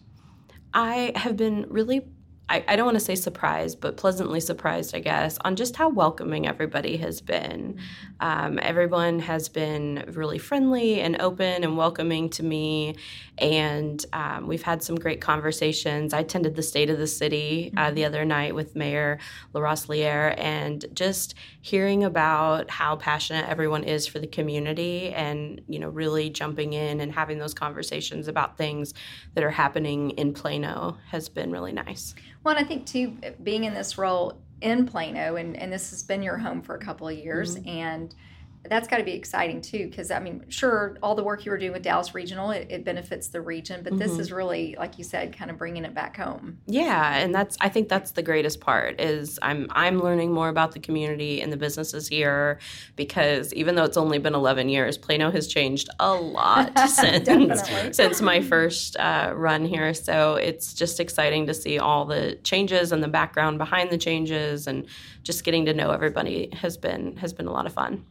I 0.75 1.13
have 1.17 1.37
been 1.37 1.67
really 1.69 2.07
I, 2.49 2.65
I, 2.69 2.77
don't 2.77 2.87
want 2.87 2.97
to 2.97 3.05
say 3.05 3.17
surprised, 3.17 3.81
but 3.81 3.97
pleasantly 3.97 4.39
surprised, 4.39 4.95
I 4.95 5.01
guess, 5.01 5.37
on 5.45 5.57
just 5.57 5.75
how 5.75 5.89
welcoming 5.89 6.47
everybody 6.47 6.97
has 6.99 7.21
been. 7.21 7.81
Um, 8.21 8.61
everyone 8.63 9.19
has 9.19 9.49
been 9.49 10.05
really 10.13 10.39
friendly 10.39 11.01
and 11.01 11.21
open 11.21 11.65
and 11.65 11.77
welcoming 11.77 12.31
to 12.31 12.45
me, 12.45 12.95
and 13.39 14.05
um, 14.13 14.47
we've 14.47 14.63
had 14.63 14.81
some 14.81 14.95
great 14.95 15.21
conversations. 15.21 16.15
I 16.15 16.21
attended 16.21 16.55
the 16.55 16.63
State 16.63 16.89
of 16.89 16.99
the 16.99 17.09
City 17.09 17.73
uh, 17.77 17.91
the 17.91 18.05
other 18.05 18.25
night 18.25 18.55
with 18.55 18.77
Mayor 18.77 19.19
LaRosiliere, 19.53 20.39
and 20.39 20.85
just 20.95 21.35
hearing 21.61 22.05
about 22.05 22.71
how 22.71 22.95
passionate 22.95 23.49
everyone 23.49 23.83
is 23.83 24.07
for 24.07 24.21
the 24.21 24.27
community, 24.29 25.13
and 25.13 25.61
you 25.67 25.81
know, 25.81 25.89
really 25.89 26.31
jumping 26.31 26.75
in 26.75 27.01
and 27.01 27.13
having 27.13 27.39
those 27.39 27.55
conversations 27.55 28.29
about 28.29 28.57
things 28.57 28.95
that 29.35 29.43
are 29.43 29.51
happening 29.51 30.11
in 30.11 30.33
Plano 30.33 30.99
has 31.11 31.29
been 31.29 31.51
really 31.51 31.73
nice. 31.73 32.15
Well, 32.47 32.55
and 32.57 32.65
I 32.65 32.69
think 32.69 32.87
too, 32.87 33.17
being 33.43 33.65
in 33.65 33.75
this 33.75 33.99
role 33.99 34.41
in 34.61 34.87
Plano, 34.87 35.35
and, 35.35 35.57
and 35.57 35.73
this 35.73 35.91
has 35.91 36.05
been 36.05 36.23
your 36.23 36.39
home 36.39 36.63
for 36.63 36.77
a 36.77 36.79
couple 36.79 37.09
of 37.09 37.19
years, 37.19 37.57
mm-hmm. 37.57 37.69
and 37.69 38.15
that's 38.69 38.89
got 38.89 38.99
to 38.99 39.05
be 39.05 39.13
exciting 39.13 39.61
too 39.61 39.89
because 39.89 40.11
i 40.11 40.19
mean 40.19 40.45
sure 40.49 40.97
all 41.03 41.15
the 41.15 41.23
work 41.23 41.45
you 41.45 41.51
were 41.51 41.59
doing 41.59 41.73
with 41.73 41.83
dallas 41.83 42.15
regional 42.15 42.51
it, 42.51 42.67
it 42.71 42.85
benefits 42.85 43.29
the 43.29 43.41
region 43.41 43.83
but 43.83 43.93
mm-hmm. 43.93 44.01
this 44.01 44.19
is 44.19 44.33
really 44.33 44.77
like 44.79 44.99
you 44.99 45.05
said 45.05 45.37
kind 45.37 45.51
of 45.51 45.59
bringing 45.59 45.85
it 45.85 45.95
back 45.95 46.17
home. 46.17 46.59
Yeah 46.67 47.17
and 47.17 47.35
that's 47.35 47.57
i 47.61 47.69
think 47.69 47.89
that's 47.89 48.13
the 48.13 48.23
greatest 48.23 48.61
part 48.61 49.01
is 49.01 49.39
i'm 49.43 49.67
i'm 49.71 50.01
learning 50.01 50.33
more 50.33 50.49
about 50.49 50.73
the 50.73 50.79
community 50.79 51.41
and 51.41 51.53
the 51.53 51.57
businesses 51.57 52.09
here 52.09 52.59
because 52.97 53.53
even 53.55 53.75
though 53.75 53.85
it's 53.85 53.97
only 53.97 54.19
been 54.19 54.35
11 54.35 54.69
years 54.69 54.99
plano 54.99 55.31
has 55.31 55.47
changed 55.47 55.89
a 56.01 56.13
lot 56.13 56.77
since 56.89 57.63
since 57.97 58.21
my 58.21 58.41
first 58.41 58.97
uh, 58.99 59.33
run 59.35 59.65
here 59.65 59.93
so 59.95 60.35
it's 60.35 60.75
just 60.75 61.01
exciting 61.01 61.47
to 61.47 61.55
see 61.55 61.79
all 61.79 62.05
the 62.05 62.37
changes 62.45 62.93
and 62.93 63.03
the 63.03 63.09
background 63.09 63.59
behind 63.59 63.91
the 63.91 63.99
changes 63.99 64.67
and 64.67 64.87
just 65.23 65.45
getting 65.45 65.67
to 65.67 65.75
know 65.75 65.91
everybody 65.91 66.49
has 66.53 66.77
been 66.77 67.17
has 67.17 67.33
been 67.33 67.47
a 67.47 67.53
lot 67.53 67.67
of 67.67 67.73
fun 67.73 68.05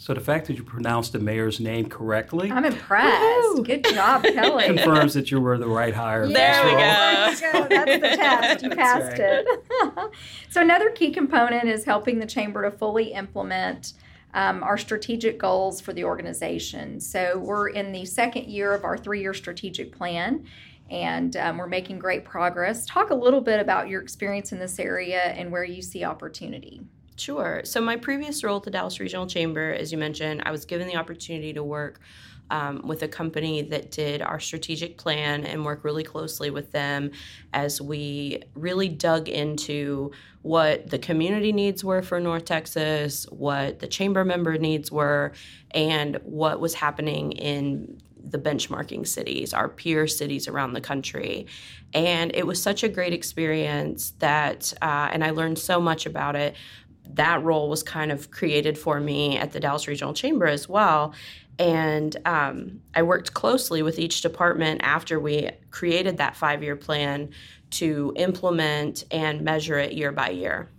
so 0.00 0.14
the 0.14 0.20
fact 0.20 0.46
that 0.46 0.56
you 0.56 0.62
pronounced 0.62 1.12
the 1.12 1.18
mayor's 1.18 1.58
name 1.58 1.88
correctly, 1.88 2.52
I'm 2.52 2.64
impressed. 2.64 3.56
Woo! 3.56 3.64
Good 3.64 3.84
job, 3.84 4.22
Kelly. 4.22 4.66
confirms 4.66 5.12
that 5.14 5.32
you 5.32 5.40
were 5.40 5.58
the 5.58 5.66
right 5.66 5.92
hire. 5.92 6.28
There 6.28 6.64
we 6.64 6.70
go. 6.70 6.76
There 6.76 7.30
you 7.32 7.40
go. 7.40 7.68
That's 7.68 8.00
the 8.00 8.16
test. 8.16 8.62
You 8.62 8.70
passed 8.70 9.18
right. 9.18 9.44
it. 9.44 10.12
so 10.50 10.60
another 10.60 10.90
key 10.90 11.10
component 11.10 11.64
is 11.64 11.84
helping 11.84 12.20
the 12.20 12.26
chamber 12.26 12.62
to 12.62 12.70
fully 12.70 13.12
implement 13.12 13.94
um, 14.34 14.62
our 14.62 14.78
strategic 14.78 15.36
goals 15.36 15.80
for 15.80 15.92
the 15.92 16.04
organization. 16.04 17.00
So 17.00 17.36
we're 17.36 17.70
in 17.70 17.90
the 17.90 18.04
second 18.04 18.46
year 18.46 18.72
of 18.72 18.84
our 18.84 18.96
three-year 18.96 19.34
strategic 19.34 19.90
plan. 19.90 20.46
And 20.90 21.36
um, 21.36 21.58
we're 21.58 21.66
making 21.66 21.98
great 21.98 22.24
progress. 22.24 22.86
Talk 22.86 23.10
a 23.10 23.14
little 23.14 23.40
bit 23.40 23.58
about 23.58 23.88
your 23.88 24.00
experience 24.00 24.52
in 24.52 24.60
this 24.60 24.78
area 24.78 25.20
and 25.20 25.50
where 25.50 25.64
you 25.64 25.82
see 25.82 26.04
opportunity. 26.04 26.82
Sure. 27.18 27.62
So, 27.64 27.80
my 27.80 27.96
previous 27.96 28.44
role 28.44 28.58
at 28.58 28.62
the 28.62 28.70
Dallas 28.70 29.00
Regional 29.00 29.26
Chamber, 29.26 29.72
as 29.72 29.90
you 29.90 29.98
mentioned, 29.98 30.42
I 30.46 30.52
was 30.52 30.64
given 30.64 30.86
the 30.86 30.96
opportunity 30.96 31.52
to 31.52 31.64
work 31.64 32.00
um, 32.50 32.80
with 32.84 33.02
a 33.02 33.08
company 33.08 33.62
that 33.62 33.90
did 33.90 34.22
our 34.22 34.40
strategic 34.40 34.96
plan 34.96 35.44
and 35.44 35.64
work 35.64 35.84
really 35.84 36.04
closely 36.04 36.50
with 36.50 36.72
them 36.72 37.10
as 37.52 37.80
we 37.80 38.42
really 38.54 38.88
dug 38.88 39.28
into 39.28 40.12
what 40.42 40.88
the 40.88 40.98
community 40.98 41.52
needs 41.52 41.84
were 41.84 42.02
for 42.02 42.20
North 42.20 42.44
Texas, 42.44 43.26
what 43.30 43.80
the 43.80 43.86
chamber 43.86 44.24
member 44.24 44.56
needs 44.56 44.90
were, 44.90 45.32
and 45.72 46.16
what 46.22 46.60
was 46.60 46.74
happening 46.74 47.32
in 47.32 48.00
the 48.30 48.38
benchmarking 48.38 49.06
cities, 49.06 49.52
our 49.52 49.68
peer 49.68 50.06
cities 50.06 50.48
around 50.48 50.72
the 50.72 50.80
country. 50.80 51.46
And 51.94 52.30
it 52.34 52.46
was 52.46 52.62
such 52.62 52.82
a 52.82 52.88
great 52.88 53.12
experience 53.12 54.12
that, 54.18 54.72
uh, 54.82 55.08
and 55.12 55.24
I 55.24 55.30
learned 55.30 55.58
so 55.58 55.80
much 55.80 56.06
about 56.06 56.36
it 56.36 56.54
that 57.14 57.42
role 57.42 57.68
was 57.68 57.82
kind 57.82 58.12
of 58.12 58.30
created 58.30 58.78
for 58.78 59.00
me 59.00 59.36
at 59.36 59.52
the 59.52 59.60
Dallas 59.60 59.88
Regional 59.88 60.14
Chamber 60.14 60.46
as 60.46 60.68
well. 60.68 61.14
And 61.58 62.16
um, 62.24 62.80
I 62.94 63.02
worked 63.02 63.34
closely 63.34 63.82
with 63.82 63.98
each 63.98 64.20
department 64.20 64.80
after 64.84 65.18
we 65.18 65.50
created 65.70 66.18
that 66.18 66.36
five 66.36 66.62
year 66.62 66.76
plan 66.76 67.30
to 67.70 68.12
implement 68.16 69.04
and 69.10 69.42
measure 69.42 69.78
it 69.78 69.92
year 69.92 70.12
by 70.12 70.30
year. 70.30 70.70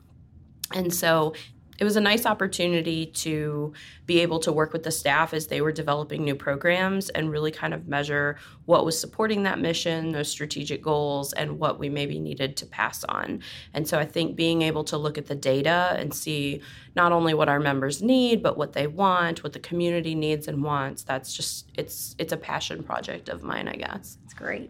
And 0.73 0.93
so 0.93 1.33
it 1.79 1.83
was 1.85 1.95
a 1.95 2.01
nice 2.01 2.25
opportunity 2.25 3.05
to 3.05 3.73
be 4.05 4.19
able 4.19 4.39
to 4.39 4.51
work 4.51 4.73
with 4.73 4.83
the 4.83 4.91
staff 4.91 5.33
as 5.33 5.47
they 5.47 5.61
were 5.61 5.71
developing 5.71 6.23
new 6.23 6.35
programs 6.35 7.09
and 7.09 7.31
really 7.31 7.51
kind 7.51 7.73
of 7.73 7.87
measure 7.87 8.37
what 8.65 8.85
was 8.85 8.99
supporting 8.99 9.43
that 9.43 9.59
mission, 9.59 10.11
those 10.11 10.29
strategic 10.29 10.81
goals, 10.81 11.31
and 11.33 11.57
what 11.57 11.79
we 11.79 11.89
maybe 11.89 12.19
needed 12.19 12.57
to 12.57 12.65
pass 12.65 13.03
on. 13.05 13.41
And 13.73 13.87
so 13.87 13.97
I 13.97 14.05
think 14.05 14.35
being 14.35 14.61
able 14.61 14.83
to 14.85 14.97
look 14.97 15.17
at 15.17 15.27
the 15.27 15.35
data 15.35 15.95
and 15.97 16.13
see 16.13 16.61
not 16.95 17.11
only 17.11 17.33
what 17.33 17.47
our 17.47 17.59
members 17.59 18.01
need, 18.01 18.43
but 18.43 18.57
what 18.57 18.73
they 18.73 18.87
want, 18.87 19.43
what 19.43 19.53
the 19.53 19.59
community 19.59 20.15
needs 20.15 20.47
and 20.47 20.61
wants, 20.61 21.03
that's 21.03 21.33
just 21.33 21.71
it's 21.75 22.15
it's 22.19 22.33
a 22.33 22.37
passion 22.37 22.83
project 22.83 23.29
of 23.29 23.43
mine, 23.43 23.67
I 23.67 23.75
guess. 23.75 24.17
It's 24.25 24.33
great. 24.33 24.69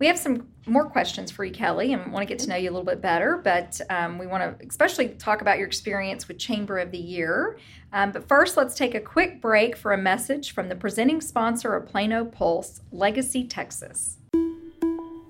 We 0.00 0.06
have 0.06 0.18
some 0.18 0.48
more 0.66 0.86
questions 0.86 1.30
for 1.30 1.44
you, 1.44 1.52
Kelly, 1.52 1.92
and 1.92 2.10
want 2.10 2.26
to 2.26 2.26
get 2.26 2.38
to 2.40 2.48
know 2.48 2.56
you 2.56 2.70
a 2.70 2.72
little 2.72 2.86
bit 2.86 3.02
better. 3.02 3.36
But 3.36 3.78
um, 3.90 4.16
we 4.18 4.26
want 4.26 4.58
to 4.58 4.66
especially 4.66 5.10
talk 5.10 5.42
about 5.42 5.58
your 5.58 5.66
experience 5.66 6.26
with 6.26 6.38
Chamber 6.38 6.78
of 6.78 6.90
the 6.90 6.98
Year. 6.98 7.58
Um, 7.92 8.10
but 8.10 8.26
first, 8.26 8.56
let's 8.56 8.74
take 8.74 8.94
a 8.94 9.00
quick 9.00 9.42
break 9.42 9.76
for 9.76 9.92
a 9.92 9.98
message 9.98 10.52
from 10.52 10.70
the 10.70 10.74
presenting 10.74 11.20
sponsor 11.20 11.74
of 11.74 11.86
Plano 11.86 12.24
Pulse, 12.24 12.80
Legacy 12.90 13.44
Texas. 13.46 14.16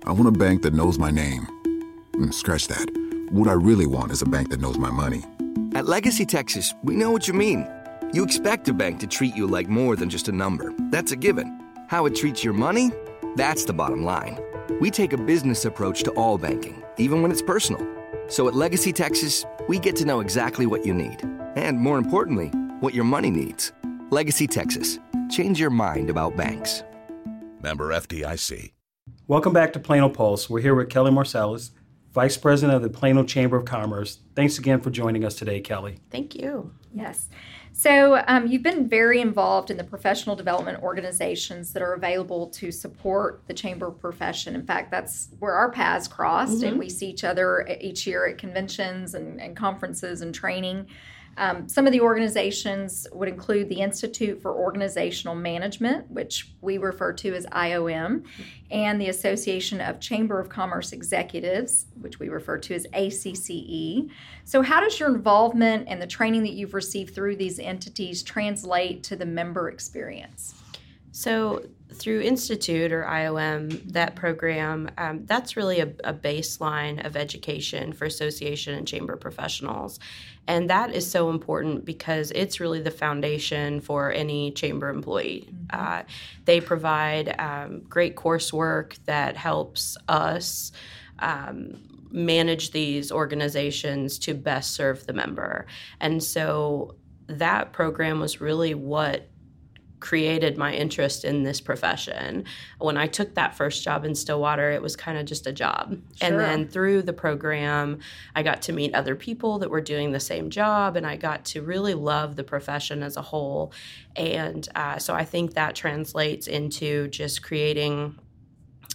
I 0.05 0.13
want 0.13 0.27
a 0.27 0.31
bank 0.31 0.61
that 0.61 0.73
knows 0.73 0.97
my 0.97 1.11
name. 1.11 1.45
Mm, 2.13 2.33
scratch 2.33 2.67
that. 2.69 2.89
What 3.29 3.49
I 3.49 3.53
really 3.53 3.87
want 3.87 4.13
is 4.13 4.21
a 4.21 4.25
bank 4.25 4.51
that 4.51 4.61
knows 4.61 4.77
my 4.77 4.89
money. 4.89 5.23
At 5.75 5.85
Legacy 5.85 6.25
Texas, 6.25 6.73
we 6.81 6.95
know 6.95 7.11
what 7.11 7.27
you 7.27 7.33
mean. 7.33 7.67
You 8.13 8.23
expect 8.23 8.69
a 8.69 8.73
bank 8.73 9.01
to 9.01 9.07
treat 9.07 9.35
you 9.35 9.47
like 9.47 9.67
more 9.67 9.97
than 9.97 10.09
just 10.09 10.29
a 10.29 10.31
number. 10.31 10.73
That's 10.91 11.11
a 11.11 11.17
given. 11.17 11.59
How 11.89 12.05
it 12.05 12.15
treats 12.15 12.41
your 12.41 12.53
money, 12.53 12.91
that's 13.35 13.65
the 13.65 13.73
bottom 13.73 14.03
line. 14.03 14.37
We 14.79 14.89
take 14.89 15.13
a 15.13 15.17
business 15.17 15.65
approach 15.65 16.03
to 16.03 16.11
all 16.11 16.37
banking, 16.37 16.83
even 16.97 17.21
when 17.21 17.31
it's 17.31 17.41
personal. 17.41 17.85
So 18.27 18.47
at 18.47 18.55
Legacy 18.55 18.93
Texas, 18.93 19.45
we 19.67 19.79
get 19.79 19.95
to 19.97 20.05
know 20.05 20.19
exactly 20.21 20.65
what 20.65 20.85
you 20.85 20.93
need. 20.93 21.21
And 21.55 21.79
more 21.79 21.97
importantly, 21.97 22.47
what 22.79 22.93
your 22.93 23.03
money 23.03 23.29
needs. 23.29 23.73
Legacy 24.09 24.47
Texas. 24.47 24.99
Change 25.29 25.59
your 25.59 25.69
mind 25.69 26.09
about 26.09 26.35
banks. 26.35 26.83
Member 27.61 27.89
FDIC. 27.89 28.71
Welcome 29.27 29.53
back 29.53 29.73
to 29.73 29.79
Plano 29.79 30.09
Pulse. 30.09 30.49
We're 30.49 30.61
here 30.61 30.75
with 30.75 30.89
Kelly 30.89 31.11
Marsalis, 31.11 31.71
Vice 32.11 32.37
President 32.37 32.75
of 32.75 32.81
the 32.81 32.89
Plano 32.89 33.23
Chamber 33.23 33.57
of 33.57 33.65
Commerce. 33.65 34.19
Thanks 34.35 34.57
again 34.57 34.81
for 34.81 34.89
joining 34.89 35.23
us 35.23 35.35
today, 35.35 35.59
Kelly. 35.61 35.99
Thank 36.09 36.35
you. 36.35 36.73
Yes. 36.93 37.29
So, 37.73 38.21
um, 38.27 38.47
you've 38.47 38.63
been 38.63 38.87
very 38.87 39.21
involved 39.21 39.71
in 39.71 39.77
the 39.77 39.83
professional 39.83 40.35
development 40.35 40.83
organizations 40.83 41.73
that 41.73 41.81
are 41.81 41.93
available 41.93 42.47
to 42.47 42.71
support 42.71 43.43
the 43.47 43.53
chamber 43.53 43.89
profession. 43.89 44.55
In 44.55 44.65
fact, 44.65 44.91
that's 44.91 45.29
where 45.39 45.53
our 45.53 45.71
paths 45.71 46.07
crossed, 46.07 46.59
mm-hmm. 46.59 46.67
and 46.67 46.79
we 46.79 46.89
see 46.89 47.09
each 47.09 47.23
other 47.23 47.67
each 47.79 48.05
year 48.05 48.27
at 48.27 48.37
conventions 48.37 49.15
and, 49.15 49.41
and 49.41 49.55
conferences 49.55 50.21
and 50.21 50.35
training. 50.35 50.87
Um, 51.37 51.67
some 51.67 51.85
of 51.87 51.93
the 51.93 52.01
organizations 52.01 53.07
would 53.13 53.29
include 53.29 53.69
the 53.69 53.81
Institute 53.81 54.41
for 54.41 54.51
Organizational 54.51 55.35
Management, 55.35 56.09
which 56.11 56.51
we 56.61 56.77
refer 56.77 57.13
to 57.13 57.33
as 57.33 57.45
IOM, 57.47 58.25
and 58.69 58.99
the 58.99 59.09
Association 59.09 59.81
of 59.81 59.99
Chamber 59.99 60.39
of 60.39 60.49
Commerce 60.49 60.91
Executives, 60.91 61.85
which 61.99 62.19
we 62.19 62.29
refer 62.29 62.57
to 62.57 62.75
as 62.75 62.85
ACCE. 62.93 64.09
So, 64.43 64.61
how 64.61 64.81
does 64.81 64.99
your 64.99 65.13
involvement 65.13 65.87
and 65.87 66.01
the 66.01 66.07
training 66.07 66.43
that 66.43 66.53
you've 66.53 66.73
received 66.73 67.15
through 67.15 67.37
these 67.37 67.59
entities 67.59 68.23
translate 68.23 69.03
to 69.03 69.15
the 69.15 69.25
member 69.25 69.69
experience? 69.69 70.55
So, 71.11 71.63
through 71.93 72.21
Institute 72.21 72.91
or 72.91 73.03
IOM, 73.03 73.91
that 73.91 74.15
program, 74.15 74.89
um, 74.97 75.25
that's 75.25 75.57
really 75.57 75.79
a, 75.79 75.93
a, 76.03 76.13
baseline 76.13 77.05
of 77.05 77.17
education 77.17 77.93
for 77.93 78.05
association 78.05 78.73
and 78.73 78.87
chamber 78.87 79.15
professionals. 79.17 79.99
And 80.47 80.69
that 80.69 80.93
is 80.95 81.09
so 81.09 81.29
important 81.29 81.85
because 81.85 82.31
it's 82.31 82.59
really 82.59 82.81
the 82.81 82.91
foundation 82.91 83.81
for 83.81 84.11
any 84.11 84.51
chamber 84.51 84.89
employee. 84.89 85.47
Mm-hmm. 85.47 85.65
Uh, 85.71 86.03
they 86.45 86.61
provide 86.61 87.35
um, 87.39 87.81
great 87.81 88.15
coursework 88.15 88.97
that 89.05 89.35
helps 89.37 89.97
us. 90.07 90.71
Um, 91.19 91.83
manage 92.13 92.71
these 92.71 93.09
organizations 93.09 94.19
to 94.19 94.33
best 94.33 94.73
serve 94.73 95.05
the 95.07 95.13
member. 95.13 95.65
And 96.01 96.21
so 96.21 96.95
that 97.27 97.71
program 97.71 98.19
was 98.19 98.41
really 98.41 98.73
what 98.73 99.30
created 100.01 100.57
my 100.57 100.73
interest 100.73 101.23
in 101.23 101.43
this 101.43 101.61
profession. 101.61 102.43
When 102.79 102.97
I 102.97 103.07
took 103.07 103.35
that 103.35 103.55
first 103.55 103.83
job 103.83 104.03
in 104.03 104.13
Stillwater, 104.15 104.71
it 104.71 104.81
was 104.81 104.95
kind 104.97 105.17
of 105.17 105.25
just 105.25 105.47
a 105.47 105.53
job. 105.53 105.91
Sure. 106.15 106.27
And 106.27 106.39
then 106.39 106.67
through 106.67 107.03
the 107.03 107.13
program, 107.13 107.99
I 108.35 108.43
got 108.43 108.61
to 108.63 108.73
meet 108.73 108.93
other 108.93 109.15
people 109.15 109.59
that 109.59 109.69
were 109.69 109.79
doing 109.79 110.11
the 110.11 110.19
same 110.19 110.49
job, 110.49 110.97
and 110.97 111.07
I 111.07 111.15
got 111.15 111.45
to 111.45 111.61
really 111.61 111.93
love 111.93 112.35
the 112.35 112.43
profession 112.43 113.03
as 113.03 113.15
a 113.15 113.21
whole. 113.21 113.71
And 114.15 114.67
uh, 114.75 114.97
so 114.97 115.13
I 115.13 115.23
think 115.23 115.53
that 115.53 115.75
translates 115.75 116.47
into 116.47 117.07
just 117.07 117.43
creating 117.43 118.17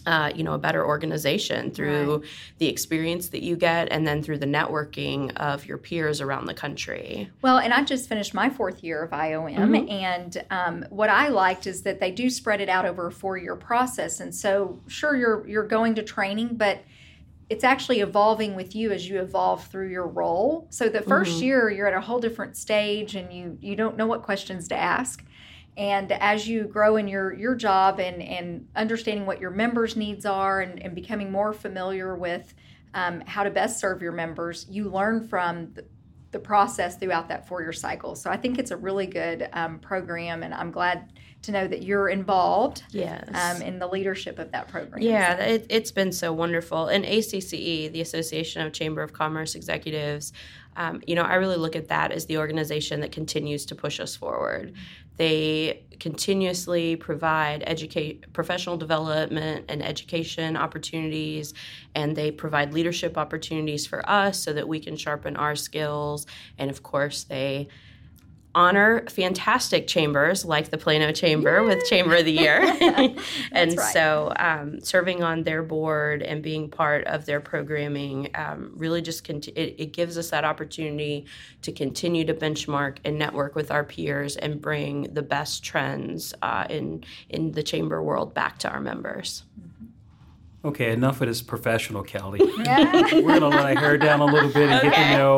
uh, 0.07 0.31
you 0.33 0.41
know 0.41 0.53
a 0.53 0.57
better 0.57 0.85
organization 0.85 1.69
through 1.69 2.15
right. 2.15 2.29
the 2.59 2.67
experience 2.67 3.27
that 3.29 3.43
you 3.43 3.57
get 3.57 3.89
and 3.91 4.07
then 4.07 4.23
through 4.23 4.37
the 4.37 4.45
networking 4.45 5.35
of 5.35 5.65
your 5.65 5.77
peers 5.77 6.21
around 6.21 6.45
the 6.45 6.53
country 6.53 7.29
well 7.41 7.57
and 7.57 7.73
i 7.73 7.83
just 7.83 8.07
finished 8.07 8.33
my 8.33 8.49
fourth 8.49 8.83
year 8.83 9.03
of 9.03 9.11
iom 9.11 9.53
mm-hmm. 9.53 9.89
and 9.89 10.45
um, 10.49 10.85
what 10.89 11.09
i 11.09 11.27
liked 11.27 11.67
is 11.67 11.81
that 11.81 11.99
they 11.99 12.09
do 12.09 12.29
spread 12.29 12.61
it 12.61 12.69
out 12.69 12.85
over 12.85 13.07
a 13.07 13.11
four 13.11 13.37
year 13.37 13.55
process 13.55 14.21
and 14.21 14.33
so 14.33 14.79
sure 14.87 15.15
you're 15.15 15.45
you're 15.45 15.67
going 15.67 15.93
to 15.93 16.01
training 16.01 16.55
but 16.55 16.79
it's 17.49 17.63
actually 17.63 17.99
evolving 17.99 18.55
with 18.55 18.75
you 18.75 18.91
as 18.91 19.07
you 19.07 19.19
evolve 19.19 19.67
through 19.67 19.89
your 19.89 20.07
role 20.07 20.67
so 20.69 20.87
the 20.87 20.99
1st 20.99 21.25
mm-hmm. 21.25 21.43
year 21.43 21.69
you're 21.69 21.87
at 21.87 21.93
a 21.93 22.01
whole 22.01 22.19
different 22.19 22.55
stage 22.55 23.15
and 23.15 23.33
you 23.33 23.57
you 23.61 23.75
don't 23.75 23.97
know 23.97 24.07
what 24.07 24.23
questions 24.23 24.69
to 24.69 24.75
ask 24.75 25.25
and 25.77 26.11
as 26.11 26.47
you 26.47 26.63
grow 26.63 26.97
in 26.97 27.07
your 27.07 27.33
your 27.33 27.55
job 27.55 27.99
and 27.99 28.21
and 28.21 28.67
understanding 28.75 29.25
what 29.25 29.39
your 29.39 29.51
members 29.51 29.95
needs 29.95 30.25
are 30.25 30.61
and, 30.61 30.81
and 30.81 30.93
becoming 30.95 31.31
more 31.31 31.53
familiar 31.53 32.15
with 32.15 32.53
um, 32.93 33.21
how 33.21 33.43
to 33.43 33.51
best 33.51 33.79
serve 33.79 34.01
your 34.01 34.11
members 34.11 34.65
you 34.69 34.89
learn 34.89 35.25
from 35.25 35.71
the, 35.73 35.85
the 36.31 36.39
process 36.39 36.97
throughout 36.97 37.29
that 37.29 37.47
four 37.47 37.61
year 37.61 37.71
cycle 37.71 38.15
so 38.15 38.29
i 38.29 38.35
think 38.35 38.57
it's 38.57 38.71
a 38.71 38.77
really 38.77 39.05
good 39.05 39.47
um, 39.53 39.79
program 39.79 40.43
and 40.43 40.53
i'm 40.53 40.71
glad 40.71 41.13
to 41.43 41.51
know 41.51 41.67
that 41.67 41.83
you're 41.83 42.09
involved 42.09 42.83
yes. 42.89 43.29
um, 43.35 43.61
in 43.61 43.77
the 43.77 43.87
leadership 43.87 44.39
of 44.39 44.51
that 44.51 44.67
program 44.67 45.01
yeah 45.01 45.35
it, 45.35 45.67
it's 45.69 45.91
been 45.91 46.11
so 46.11 46.33
wonderful 46.33 46.87
and 46.87 47.05
acce 47.05 47.91
the 47.91 48.01
association 48.01 48.65
of 48.65 48.73
chamber 48.73 49.03
of 49.03 49.13
commerce 49.13 49.53
executives 49.53 50.33
um, 50.77 51.01
you 51.07 51.15
know, 51.15 51.23
I 51.23 51.35
really 51.35 51.57
look 51.57 51.75
at 51.75 51.87
that 51.87 52.11
as 52.11 52.27
the 52.27 52.37
organization 52.37 53.01
that 53.01 53.11
continues 53.11 53.65
to 53.65 53.75
push 53.75 53.99
us 53.99 54.15
forward. 54.15 54.73
They 55.17 55.83
continuously 55.99 56.95
provide 56.95 57.63
educate 57.65 58.31
professional 58.33 58.77
development 58.77 59.65
and 59.67 59.83
education 59.83 60.55
opportunities, 60.55 61.53
and 61.95 62.15
they 62.15 62.31
provide 62.31 62.73
leadership 62.73 63.17
opportunities 63.17 63.87
for 63.87 64.07
us 64.09 64.39
so 64.39 64.53
that 64.53 64.67
we 64.67 64.79
can 64.79 64.95
sharpen 64.95 65.35
our 65.35 65.55
skills. 65.55 66.27
And 66.57 66.69
of 66.69 66.83
course, 66.83 67.23
they 67.23 67.67
honor 68.57 69.05
fantastic 69.07 69.85
chambers 69.85 70.43
like 70.43 70.71
the 70.71 70.79
Plano 70.79 71.11
Chamber 71.11 71.61
Yay! 71.61 71.67
with 71.67 71.85
Chamber 71.85 72.15
of 72.15 72.25
the 72.25 72.31
Year. 72.31 72.59
and 73.51 73.77
right. 73.77 73.93
so 73.93 74.33
um, 74.37 74.81
serving 74.81 75.21
on 75.21 75.43
their 75.43 75.61
board 75.61 76.23
and 76.23 76.41
being 76.41 76.67
part 76.67 77.05
of 77.05 77.27
their 77.27 77.39
programming 77.39 78.31
um, 78.33 78.71
really 78.75 78.99
just 78.99 79.23
conti- 79.23 79.51
it, 79.51 79.75
it, 79.77 79.93
gives 79.93 80.17
us 80.17 80.31
that 80.31 80.43
opportunity 80.43 81.27
to 81.61 81.71
continue 81.71 82.25
to 82.25 82.33
benchmark 82.33 82.97
and 83.05 83.19
network 83.19 83.53
with 83.53 83.69
our 83.69 83.83
peers 83.83 84.35
and 84.37 84.59
bring 84.59 85.03
the 85.13 85.21
best 85.21 85.63
trends 85.63 86.33
uh, 86.41 86.65
in 86.67 87.03
in 87.29 87.51
the 87.51 87.61
chamber 87.61 88.01
world 88.01 88.33
back 88.33 88.57
to 88.57 88.69
our 88.69 88.81
members. 88.81 89.43
Okay, 90.65 90.91
enough 90.91 91.21
of 91.21 91.27
this 91.27 91.41
professional 91.41 92.03
Kelly. 92.03 92.39
We're 92.41 93.39
going 93.39 93.41
to 93.41 93.47
let 93.49 93.77
her 93.77 93.97
down 93.97 94.21
a 94.21 94.25
little 94.25 94.49
bit 94.49 94.69
and 94.69 94.79
okay. 94.79 94.89
get 94.89 94.95
to 94.95 95.17
know 95.17 95.37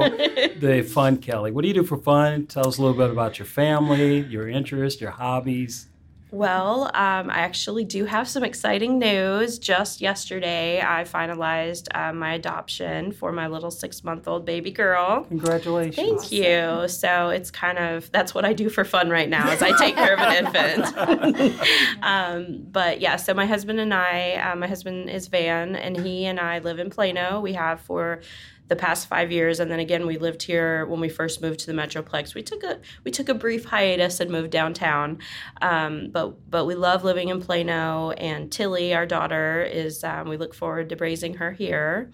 the 0.60 0.82
fun 0.82 1.18
Kelly. 1.18 1.52
What 1.52 1.62
do 1.64 1.68
you 1.68 1.74
do 1.74 1.84
for 1.84 1.98
fun? 1.98 2.48
Tell 2.48 2.68
us 2.68 2.78
a 2.78 2.82
little 2.82 2.98
bit 2.98 3.12
about 3.12 3.38
your 3.38 3.46
family, 3.46 4.20
your 4.22 4.48
interests, 4.48 5.02
your 5.02 5.12
hobbies. 5.12 5.89
Well, 6.32 6.86
um, 6.94 7.30
I 7.30 7.40
actually 7.40 7.86
do 7.86 8.06
have 8.06 8.28
some 8.28 8.44
exciting 8.44 9.00
news. 9.00 9.58
Just 9.58 10.00
yesterday, 10.00 10.80
I 10.80 11.04
finalized 11.04 11.88
uh, 11.96 12.14
my 12.14 12.36
adoption 12.36 13.12
for 13.12 13.32
my 13.32 13.48
little 13.48 13.72
six 13.72 14.04
month 14.04 14.28
old 14.28 14.46
baby 14.46 14.70
girl. 14.70 15.24
Congratulations. 15.24 15.96
Thank 15.96 16.20
awesome. 16.20 16.38
you. 16.38 16.88
So 16.88 17.30
it's 17.30 17.50
kind 17.50 17.80
of 17.80 18.12
that's 18.12 18.36
what 18.36 18.46
I 18.46 18.54
do 18.54 18.70
for 18.70 18.86
fun 18.86 19.10
right 19.10 19.30
now 19.30 19.52
is 19.52 19.64
I 19.64 19.76
take 19.78 19.96
care 19.96 20.14
of 20.14 20.20
an 20.20 20.46
infant. 20.46 21.60
um, 22.04 22.66
but 22.72 23.02
yeah, 23.02 23.16
so 23.16 23.34
my 23.34 23.48
husband 23.48 23.80
and 23.80 23.94
I, 23.94 24.34
uh, 24.34 24.56
my 24.56 24.68
husband 24.68 25.10
is 25.10 25.28
Van, 25.28 25.76
and 25.76 25.98
he 25.98 26.26
and 26.26 26.40
I 26.40 26.60
live 26.60 26.78
in 26.78 26.92
Plano. 26.92 27.40
We 27.40 27.54
have 27.54 27.82
for 27.82 28.22
the 28.70 28.76
past 28.76 29.08
five 29.08 29.32
years, 29.32 29.60
and 29.60 29.70
then 29.70 29.80
again 29.80 30.08
we 30.08 30.18
lived 30.18 30.44
here 30.44 30.86
when 30.86 31.00
we 31.00 31.10
first 31.10 31.42
moved 31.42 31.60
to 31.62 31.66
the 31.66 31.74
Metroplex. 31.74 32.34
We 32.34 32.44
took 32.44 32.64
a 32.64 32.80
we 33.04 33.12
took 33.12 33.28
a 33.28 33.34
brief 33.34 33.66
hiatus 33.66 34.20
and 34.20 34.32
moved 34.32 34.52
downtown, 34.52 35.20
um, 35.62 36.10
but 36.12 36.50
but 36.50 36.66
we 36.66 36.76
love 36.76 37.04
living 37.04 37.30
in 37.30 37.42
Plano. 37.42 38.12
And 38.12 38.52
Tilly, 38.52 38.94
our 38.94 39.06
daughter, 39.06 39.64
is 39.64 40.04
um, 40.04 40.30
we 40.30 40.38
look 40.38 40.54
forward 40.54 40.90
to 40.90 40.96
raising 40.96 41.34
her 41.36 41.52
here. 41.52 42.12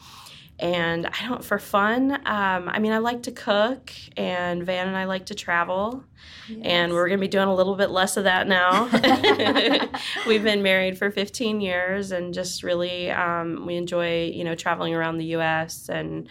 And 0.58 1.06
I 1.06 1.28
don't 1.28 1.44
for 1.44 1.60
fun. 1.60 2.14
Um, 2.14 2.70
I 2.70 2.80
mean, 2.80 2.94
I 2.94 3.00
like 3.00 3.24
to 3.24 3.32
cook, 3.32 3.92
and 4.16 4.66
Van 4.66 4.88
and 4.88 4.96
I 4.96 5.04
like 5.04 5.26
to 5.26 5.36
travel, 5.36 6.06
yes. 6.48 6.60
and 6.64 6.94
we're 6.94 7.10
going 7.10 7.20
to 7.20 7.22
be 7.22 7.28
doing 7.28 7.50
a 7.50 7.54
little 7.54 7.76
bit 7.76 7.92
less 7.92 8.16
of 8.16 8.24
that 8.24 8.48
now. 8.48 8.86
We've 10.28 10.44
been 10.44 10.64
married 10.64 10.98
for 10.98 11.12
15 11.12 11.60
years, 11.60 12.12
and 12.12 12.34
just 12.34 12.64
really 12.64 13.12
um, 13.12 13.66
we 13.66 13.76
enjoy 13.76 14.28
you 14.28 14.46
know 14.46 14.56
traveling 14.56 14.94
around 14.94 15.18
the 15.18 15.26
U.S. 15.26 15.90
and 15.90 16.30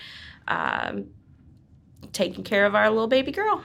um, 0.49 1.09
taking 2.13 2.45
care 2.45 2.65
of 2.65 2.75
our 2.75 2.89
little 2.89 3.09
baby 3.09 3.31
girl. 3.31 3.63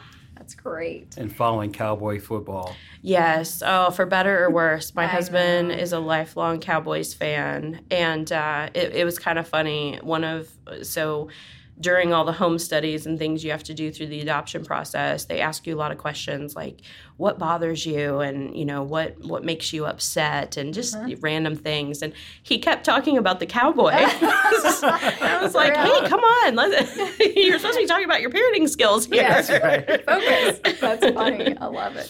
That's 0.49 0.59
great. 0.59 1.15
And 1.15 1.31
following 1.35 1.71
cowboy 1.71 2.19
football. 2.19 2.75
Yes. 3.03 3.61
Oh, 3.63 3.91
for 3.91 4.07
better 4.07 4.45
or 4.45 4.49
worse, 4.49 4.95
my 4.95 5.03
I 5.03 5.05
husband 5.05 5.67
know. 5.67 5.75
is 5.75 5.93
a 5.93 5.99
lifelong 5.99 6.59
Cowboys 6.59 7.13
fan, 7.13 7.85
and 7.91 8.31
uh, 8.31 8.71
it, 8.73 8.95
it 8.95 9.05
was 9.05 9.19
kind 9.19 9.37
of 9.37 9.47
funny. 9.47 9.99
One 10.01 10.23
of 10.23 10.49
so 10.81 11.29
during 11.79 12.13
all 12.13 12.25
the 12.25 12.33
home 12.33 12.59
studies 12.59 13.05
and 13.05 13.17
things 13.17 13.43
you 13.43 13.51
have 13.51 13.63
to 13.63 13.73
do 13.73 13.91
through 13.91 14.07
the 14.07 14.21
adoption 14.21 14.63
process 14.63 15.25
they 15.25 15.39
ask 15.39 15.65
you 15.65 15.75
a 15.75 15.77
lot 15.77 15.91
of 15.91 15.97
questions 15.97 16.55
like 16.55 16.81
what 17.19 17.37
bothers 17.37 17.85
you? 17.85 18.19
and 18.19 18.55
you 18.57 18.65
know 18.65 18.81
what 18.81 19.19
what 19.25 19.43
makes 19.43 19.73
you 19.73 19.85
upset? 19.85 20.55
and 20.55 20.73
just 20.73 20.95
uh-huh. 20.95 21.15
random 21.19 21.55
things. 21.55 22.01
And 22.01 22.13
he 22.41 22.57
kept 22.57 22.85
talking 22.85 23.17
about 23.17 23.39
the 23.39 23.45
cowboy. 23.45 23.91
I 23.93 25.39
was 25.41 25.53
like 25.53 25.75
hey 25.75 26.07
come 26.07 26.21
on 26.21 26.55
you're 27.35 27.59
supposed 27.59 27.75
to 27.75 27.81
be 27.81 27.85
talking 27.85 28.05
about 28.05 28.21
your 28.21 28.31
parenting 28.31 28.69
skills 28.69 29.05
here. 29.05 29.15
yes, 29.15 29.49
right. 29.49 30.05
focus. 30.05 30.79
That's 30.79 31.13
funny. 31.13 31.57
I 31.57 31.65
love 31.65 31.97
it 31.97 32.09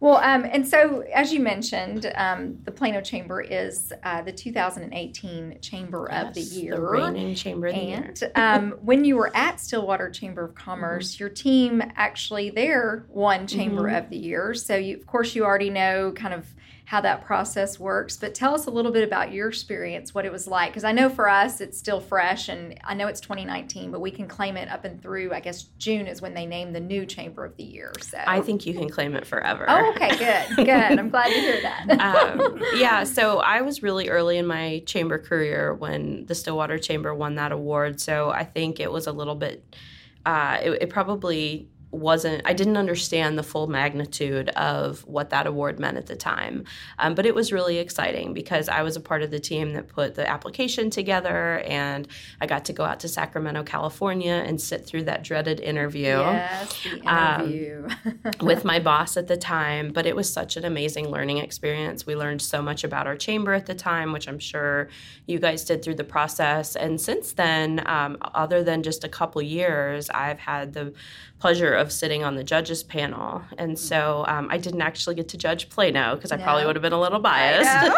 well, 0.00 0.16
um, 0.16 0.44
and 0.44 0.66
so 0.66 1.00
as 1.12 1.32
you 1.32 1.40
mentioned, 1.40 2.12
um, 2.14 2.58
the 2.64 2.70
Plano 2.70 3.00
Chamber 3.00 3.40
is 3.40 3.92
uh, 4.02 4.22
the 4.22 4.32
2018 4.32 5.58
Chamber 5.60 6.08
yes, 6.10 6.26
of 6.26 6.34
the 6.34 6.40
Year. 6.40 6.76
The 6.76 6.80
reigning 6.80 7.34
Chamber 7.34 7.66
of 7.66 7.74
the 7.74 7.80
and, 7.80 8.20
Year. 8.20 8.32
um, 8.36 8.72
when 8.82 9.04
you 9.04 9.16
were 9.16 9.34
at 9.34 9.60
Stillwater 9.60 10.10
Chamber 10.10 10.44
of 10.44 10.54
Commerce, 10.54 11.14
mm-hmm. 11.14 11.24
your 11.24 11.30
team 11.30 11.82
actually 11.96 12.50
there 12.50 13.06
won 13.08 13.46
Chamber 13.46 13.84
mm-hmm. 13.84 13.96
of 13.96 14.10
the 14.10 14.18
Year. 14.18 14.54
So, 14.54 14.76
you, 14.76 14.96
of 14.96 15.06
course, 15.06 15.34
you 15.34 15.44
already 15.44 15.70
know 15.70 16.12
kind 16.12 16.34
of 16.34 16.46
how 16.88 17.02
that 17.02 17.22
process 17.22 17.78
works. 17.78 18.16
But 18.16 18.34
tell 18.34 18.54
us 18.54 18.64
a 18.64 18.70
little 18.70 18.90
bit 18.90 19.04
about 19.04 19.30
your 19.30 19.46
experience, 19.46 20.14
what 20.14 20.24
it 20.24 20.32
was 20.32 20.48
like. 20.48 20.70
Because 20.70 20.84
I 20.84 20.92
know 20.92 21.10
for 21.10 21.28
us, 21.28 21.60
it's 21.60 21.76
still 21.76 22.00
fresh, 22.00 22.48
and 22.48 22.80
I 22.82 22.94
know 22.94 23.08
it's 23.08 23.20
2019, 23.20 23.90
but 23.90 24.00
we 24.00 24.10
can 24.10 24.26
claim 24.26 24.56
it 24.56 24.70
up 24.70 24.86
and 24.86 25.00
through, 25.02 25.34
I 25.34 25.40
guess, 25.40 25.64
June 25.76 26.06
is 26.06 26.22
when 26.22 26.32
they 26.32 26.46
name 26.46 26.72
the 26.72 26.80
new 26.80 27.04
Chamber 27.04 27.44
of 27.44 27.54
the 27.58 27.62
Year. 27.62 27.92
So 28.00 28.16
I 28.26 28.40
think 28.40 28.64
you 28.64 28.72
can 28.72 28.88
claim 28.88 29.14
it 29.16 29.26
forever. 29.26 29.66
Oh, 29.68 29.90
okay, 29.90 30.16
good, 30.16 30.56
good. 30.64 30.98
I'm 30.98 31.10
glad 31.10 31.26
to 31.26 31.38
hear 31.38 31.60
that. 31.60 32.00
um, 32.00 32.58
yeah, 32.76 33.04
so 33.04 33.40
I 33.40 33.60
was 33.60 33.82
really 33.82 34.08
early 34.08 34.38
in 34.38 34.46
my 34.46 34.82
chamber 34.86 35.18
career 35.18 35.74
when 35.74 36.24
the 36.24 36.34
Stillwater 36.34 36.78
Chamber 36.78 37.14
won 37.14 37.34
that 37.34 37.52
award. 37.52 38.00
So 38.00 38.30
I 38.30 38.44
think 38.44 38.80
it 38.80 38.90
was 38.90 39.06
a 39.06 39.12
little 39.12 39.34
bit, 39.34 39.76
uh, 40.24 40.56
it, 40.62 40.70
it 40.84 40.88
probably 40.88 41.68
wasn't 41.90 42.42
I 42.44 42.52
didn't 42.52 42.76
understand 42.76 43.38
the 43.38 43.42
full 43.42 43.66
magnitude 43.66 44.50
of 44.50 45.06
what 45.06 45.30
that 45.30 45.46
award 45.46 45.78
meant 45.78 45.96
at 45.96 46.06
the 46.06 46.16
time. 46.16 46.64
Um, 46.98 47.14
but 47.14 47.24
it 47.24 47.34
was 47.34 47.52
really 47.52 47.78
exciting 47.78 48.34
because 48.34 48.68
I 48.68 48.82
was 48.82 48.96
a 48.96 49.00
part 49.00 49.22
of 49.22 49.30
the 49.30 49.40
team 49.40 49.72
that 49.72 49.88
put 49.88 50.14
the 50.14 50.28
application 50.28 50.90
together 50.90 51.60
and 51.60 52.06
I 52.40 52.46
got 52.46 52.66
to 52.66 52.72
go 52.72 52.84
out 52.84 53.00
to 53.00 53.08
Sacramento, 53.08 53.62
California 53.62 54.42
and 54.46 54.60
sit 54.60 54.86
through 54.86 55.04
that 55.04 55.24
dreaded 55.24 55.60
interview. 55.60 56.04
Yes, 56.04 56.82
the 56.82 56.98
interview. 57.00 57.88
Um, 58.04 58.20
with 58.40 58.64
my 58.64 58.78
boss 58.80 59.16
at 59.16 59.28
the 59.28 59.36
time. 59.36 59.90
But 59.92 60.06
it 60.06 60.14
was 60.14 60.30
such 60.30 60.56
an 60.56 60.64
amazing 60.64 61.08
learning 61.08 61.38
experience. 61.38 62.06
We 62.06 62.16
learned 62.16 62.42
so 62.42 62.60
much 62.60 62.84
about 62.84 63.06
our 63.06 63.16
chamber 63.16 63.54
at 63.54 63.66
the 63.66 63.74
time, 63.74 64.12
which 64.12 64.28
I'm 64.28 64.38
sure 64.38 64.88
you 65.26 65.38
guys 65.38 65.64
did 65.64 65.82
through 65.82 65.94
the 65.94 66.04
process. 66.04 66.76
And 66.76 67.00
since 67.00 67.32
then, 67.32 67.82
um, 67.86 68.18
other 68.20 68.62
than 68.62 68.82
just 68.82 69.04
a 69.04 69.08
couple 69.08 69.40
years, 69.40 70.10
I've 70.10 70.38
had 70.38 70.74
the 70.74 70.92
pleasure 71.38 71.74
of 71.78 71.92
sitting 71.92 72.24
on 72.24 72.36
the 72.36 72.44
judges 72.44 72.82
panel. 72.82 73.42
And 73.56 73.78
so 73.78 74.24
um, 74.28 74.48
I 74.50 74.58
didn't 74.58 74.82
actually 74.82 75.14
get 75.14 75.28
to 75.28 75.38
judge 75.38 75.68
Plano 75.68 76.14
because 76.16 76.32
I 76.32 76.36
no. 76.36 76.44
probably 76.44 76.66
would 76.66 76.76
have 76.76 76.82
been 76.82 76.92
a 76.92 77.00
little 77.00 77.20
biased. 77.20 77.94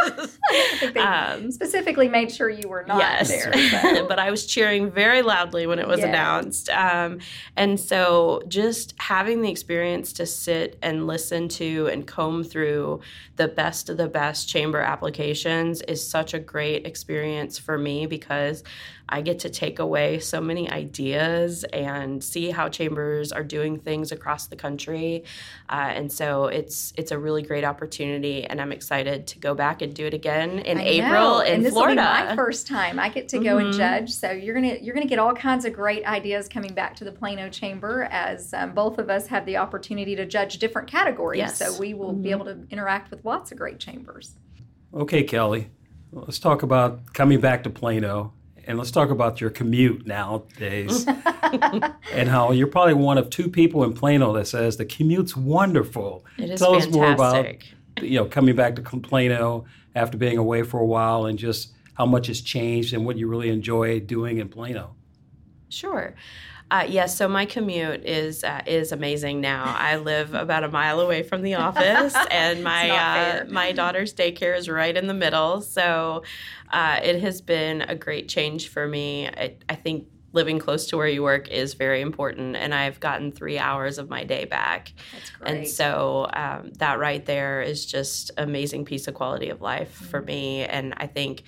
um, 0.97 1.51
specifically 1.51 2.09
made 2.09 2.31
sure 2.31 2.49
you 2.49 2.69
were 2.69 2.85
not 2.87 2.99
yes. 2.99 3.29
there. 3.29 3.53
So. 3.81 4.07
but 4.07 4.19
I 4.19 4.31
was 4.31 4.47
cheering 4.47 4.91
very 4.91 5.23
loudly 5.23 5.67
when 5.67 5.79
it 5.79 5.87
was 5.87 6.01
announced. 6.01 6.69
Um, 6.71 7.21
and 7.57 7.79
so 7.79 8.43
just 8.49 8.95
having 8.99 9.43
the 9.43 9.51
experience 9.51 10.13
to 10.15 10.27
sit 10.27 10.77
and 10.83 11.07
listen 11.07 11.49
to 11.49 11.87
and 11.87 12.07
comb 12.07 12.45
through 12.45 13.01
the 13.37 13.49
best 13.49 13.89
of 13.89 13.97
the 13.97 14.09
best 14.09 14.49
chamber 14.49 14.81
applications 14.81 15.81
is 15.83 16.07
such 16.07 16.35
a 16.35 16.39
great 16.39 16.87
experience 16.87 17.59
for 17.59 17.79
me 17.79 18.07
because 18.07 18.63
I 19.11 19.21
get 19.23 19.41
to 19.41 19.51
take 19.51 19.81
away 19.81 20.21
so 20.21 20.41
many 20.41 20.71
ideas 20.71 21.65
and 21.65 22.23
see 22.23 22.51
how 22.51 22.69
chambers 22.69 23.33
are 23.33 23.43
doing 23.43 23.79
things 23.79 24.13
across 24.13 24.47
the 24.47 24.57
country. 24.57 25.25
Uh, 25.69 25.91
and 25.95 26.13
so 26.13 26.47
it's 26.47 26.93
it's 26.97 27.11
a 27.11 27.19
really 27.19 27.43
great 27.43 27.65
opportunity, 27.65 28.45
and 28.45 28.61
I'm 28.61 28.73
excited 28.73 29.27
to 29.29 29.39
go 29.39 29.55
back 29.55 29.83
and 29.83 29.93
do 29.93 30.07
it 30.07 30.15
again 30.15 30.61
in 30.61 30.79
I 30.79 30.85
April 30.85 31.39
know. 31.39 31.41
in 31.41 31.55
and 31.55 31.65
this 31.65 31.73
Florida. 31.73 32.01
Will 32.01 32.23
be 32.23 32.29
my 32.29 32.37
first 32.37 32.67
time. 32.67 32.99
I 32.99 33.09
get 33.09 33.29
to 33.31 33.39
go 33.39 33.57
mm-hmm. 33.57 33.67
and 33.67 33.75
judge, 33.75 34.11
so 34.11 34.31
you're 34.31 34.55
gonna 34.55 34.79
you're 34.81 34.95
gonna 34.95 35.07
get 35.07 35.19
all 35.19 35.35
kinds 35.35 35.65
of 35.65 35.73
great 35.73 36.05
ideas 36.07 36.49
coming 36.49 36.73
back 36.73 36.95
to 36.97 37.05
the 37.05 37.13
Plano 37.13 37.49
Chamber 37.51 38.05
as 38.11 38.55
um, 38.55 38.73
both 38.73 38.99
of 38.99 39.11
us 39.11 39.27
have 39.27 39.45
the 39.45 39.57
opportunity 39.57 40.15
to 40.17 40.25
judge 40.25 40.59
different 40.59 40.89
categories. 40.89 41.39
Yes. 41.39 41.59
So 41.59 41.79
we 41.79 41.95
will 41.95 42.13
mm-hmm. 42.13 42.23
be 42.23 42.31
able 42.31 42.45
to 42.45 42.59
interact 42.71 43.11
with 43.11 43.25
lots 43.25 43.51
of 43.51 43.59
great 43.59 43.81
chambers. 43.81 44.37
Okay, 44.95 45.25
Kelly. 45.25 45.71
Let's 46.13 46.41
talk 46.41 46.63
about 46.65 47.13
coming 47.13 47.41
back 47.41 47.63
to 47.65 47.71
Plano 47.71 48.33
and 48.71 48.79
let's 48.79 48.93
talk 48.93 49.11
about 49.11 49.41
your 49.41 49.51
commute 49.51 50.07
nowadays 50.07 51.05
and 52.13 52.29
how 52.29 52.53
you're 52.53 52.69
probably 52.69 52.95
one 52.95 53.19
of 53.19 53.29
two 53.29 53.51
people 53.51 53.83
in 53.83 53.93
Plano 53.93 54.33
that 54.35 54.47
says 54.47 54.77
the 54.77 54.85
commute's 54.85 55.37
wonderful. 55.37 56.25
It 56.39 56.51
is 56.51 56.61
Tell 56.61 56.79
fantastic. 56.79 56.91
us 56.91 56.95
more 56.95 57.13
about 57.13 57.57
you 58.01 58.21
know 58.21 58.27
coming 58.27 58.55
back 58.55 58.77
to 58.77 58.83
Plano 58.83 59.65
after 59.97 60.17
being 60.17 60.39
away 60.39 60.63
for 60.63 60.79
a 60.79 60.87
while 60.87 61.27
and 61.27 61.37
just 61.37 61.73
how 61.95 62.07
much 62.07 62.29
has 62.29 62.41
changed 62.41 62.95
and 62.95 63.05
what 63.05 63.17
you 63.19 63.27
really 63.27 63.51
enjoy 63.51 63.99
doing 63.99 64.39
in 64.39 64.49
Plano. 64.49 64.95
Sure. 65.69 66.15
Uh, 66.71 66.87
yes, 66.89 67.17
so 67.17 67.27
my 67.27 67.45
commute 67.47 68.05
is 68.05 68.45
uh, 68.45 68.63
is 68.65 68.93
amazing 68.93 69.41
now. 69.41 69.75
I 69.77 69.97
live 69.97 70.35
about 70.35 70.63
a 70.63 70.69
mile 70.69 71.01
away 71.01 71.25
from 71.25 71.43
the 71.43 71.55
office, 71.55 72.15
and 72.31 72.63
my 72.63 72.91
uh, 72.91 73.45
my 73.49 73.73
daughter's 73.73 74.15
daycare 74.15 74.57
is 74.57 74.69
right 74.69 74.97
in 74.97 75.09
the 75.09 75.15
middle. 75.15 75.63
So 75.63 76.23
uh, 76.71 77.01
it 77.03 77.21
has 77.23 77.41
been 77.41 77.83
a 77.83 77.97
great 77.97 78.29
change 78.29 78.69
for 78.69 78.87
me. 78.87 79.27
I, 79.27 79.57
I, 79.69 79.75
think 79.75 80.07
living 80.33 80.61
close 80.61 80.87
to 80.87 80.97
where 80.97 81.09
you 81.09 81.25
work 81.25 81.49
is 81.49 81.75
very 81.75 82.01
important, 82.01 82.55
and 82.55 82.73
I've 82.73 83.01
gotten 83.01 83.33
three 83.33 83.59
hours 83.59 83.99
of 83.99 84.09
my 84.09 84.23
day 84.23 84.45
back. 84.45 84.93
That's 85.13 85.31
great. 85.31 85.51
And 85.51 85.69
so 85.69 86.29
um, 86.33 86.71
that 86.75 87.01
right 87.01 87.25
there 87.27 87.63
is 87.63 87.85
just 87.85 88.31
amazing 88.39 88.85
piece 88.85 89.09
of 89.09 89.15
quality 89.15 89.49
of 89.49 89.61
life 89.61 89.97
mm-hmm. 89.97 90.05
for 90.07 90.23
me, 90.23 90.65
and 90.65 90.95
I 90.99 91.09
think 91.09 91.43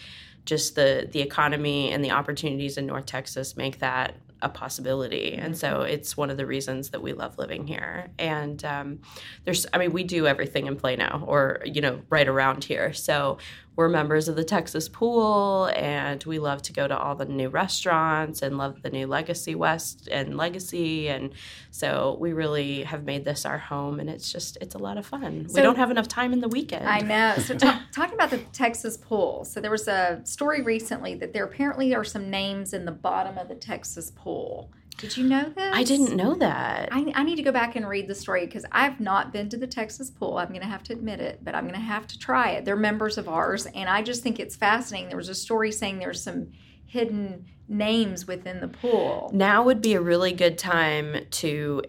just 0.45 0.75
the 0.75 1.09
the 1.13 1.21
economy 1.21 1.93
and 1.93 2.05
the 2.05 2.11
opportunities 2.11 2.77
in 2.77 2.87
North 2.87 3.07
Texas 3.07 3.57
make 3.57 3.79
that 3.79 4.17
a 4.43 4.49
possibility. 4.49 5.35
And 5.35 5.57
so 5.57 5.79
mm-hmm. 5.79 5.93
it's 5.93 6.17
one 6.17 6.31
of 6.31 6.37
the 6.37 6.45
reasons 6.45 6.91
that 6.91 7.01
we 7.01 7.13
love 7.13 7.39
living 7.39 7.67
here. 7.67 8.11
And 8.19 8.63
um, 8.65 8.99
there's, 9.45 9.67
I 9.73 9.79
mean, 9.79 9.93
we 9.93 10.05
do 10.05 10.27
everything 10.27 10.67
in 10.67 10.77
Plano 10.77 11.25
or, 11.27 11.63
you 11.65 11.81
know, 11.81 12.03
right 12.11 12.29
around 12.29 12.65
here. 12.65 12.93
So 12.93 13.39
we're 13.75 13.89
members 13.89 14.29
of 14.29 14.37
the 14.37 14.45
Texas 14.45 14.89
Pool, 14.89 15.71
and 15.75 16.23
we 16.25 16.39
love 16.39 16.61
to 16.63 16.73
go 16.73 16.87
to 16.87 16.97
all 16.97 17.15
the 17.15 17.25
new 17.25 17.49
restaurants 17.49 18.43
and 18.43 18.59
love 18.59 18.83
the 18.83 18.91
new 18.91 19.07
Legacy 19.07 19.55
West 19.55 20.09
and 20.11 20.37
Legacy, 20.37 21.09
and 21.09 21.33
so 21.71 22.17
we 22.21 22.33
really 22.33 22.83
have 22.83 23.05
made 23.05 23.25
this 23.25 23.47
our 23.47 23.59
home, 23.59 23.99
and 23.99 24.11
it's 24.11 24.31
just 24.31 24.59
it's 24.61 24.75
a 24.75 24.79
lot 24.79 24.99
of 24.99 25.07
fun. 25.07 25.49
So, 25.49 25.55
we 25.55 25.63
don't 25.63 25.77
have 25.77 25.91
enough 25.91 26.09
time 26.09 26.33
in 26.33 26.41
the 26.41 26.49
weekend. 26.49 26.87
I 26.87 27.01
know. 27.01 27.37
So 27.43 27.55
t- 27.59 27.71
talking 27.93 28.15
about 28.15 28.31
the 28.31 28.39
Texas 28.53 28.97
Pool, 28.97 29.45
so 29.45 29.61
there 29.61 29.71
was 29.71 29.89
a 29.89 30.21
story 30.25 30.61
recently 30.61 31.15
that 31.15 31.33
there 31.33 31.45
apparently 31.45 31.95
are 31.95 32.05
some 32.05 32.29
names 32.29 32.75
in 32.75 32.85
the 32.85 32.93
bottom 32.93 33.39
of 33.39 33.49
the 33.49 33.55
Texas 33.55 34.13
Pool 34.15 34.71
did 34.99 35.17
you 35.17 35.25
know 35.25 35.49
this? 35.49 35.71
I 35.75 35.83
didn't 35.83 36.17
know 36.17 36.35
that. 36.35 36.89
I, 36.93 37.13
I 37.15 37.23
need 37.25 37.37
to 37.37 37.43
go 37.43 37.53
back 37.53 37.77
and 37.77 37.89
read 37.89 38.09
the 38.09 38.15
story 38.15 38.47
because 38.47 38.65
I've 38.71 39.01
not 39.01 39.33
been 39.33 39.49
to 39.49 39.57
the 39.57 39.67
Texas 39.67 40.11
pool. 40.11 40.39
I'm 40.39 40.49
going 40.49 40.61
to 40.61 40.67
have 40.67 40.83
to 40.85 40.93
admit 40.93 41.21
it, 41.21 41.41
but 41.43 41.55
I'm 41.55 41.65
going 41.65 41.75
to 41.75 41.81
have 41.81 42.07
to 42.09 42.19
try 42.19 42.51
it. 42.51 42.65
They're 42.65 42.77
members 42.77 43.19
of 43.19 43.29
ours, 43.29 43.67
and 43.67 43.89
I 43.89 44.03
just 44.03 44.23
think 44.23 44.39
it's 44.39 44.57
fascinating. 44.57 45.09
There 45.09 45.17
was 45.17 45.29
a 45.29 45.35
story 45.35 45.73
saying 45.73 45.99
there's 45.99 46.23
some 46.23 46.53
hidden 46.87 47.47
names 47.69 48.27
within 48.27 48.61
the 48.61 48.69
pool. 48.69 49.31
Now 49.33 49.63
would 49.63 49.81
be 49.81 49.95
a 49.95 50.01
really 50.01 50.33
good 50.33 50.59
time 50.59 51.25
to 51.31 51.83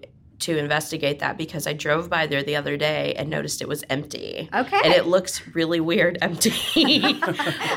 to 0.43 0.57
investigate 0.57 1.19
that 1.19 1.37
because 1.37 1.67
I 1.67 1.73
drove 1.73 2.09
by 2.09 2.27
there 2.27 2.43
the 2.43 2.55
other 2.55 2.77
day 2.77 3.13
and 3.17 3.29
noticed 3.29 3.61
it 3.61 3.67
was 3.67 3.83
empty. 3.89 4.49
Okay. 4.53 4.81
And 4.83 4.93
it 4.93 5.07
looks 5.07 5.45
really 5.55 5.79
weird 5.79 6.17
empty. 6.21 7.13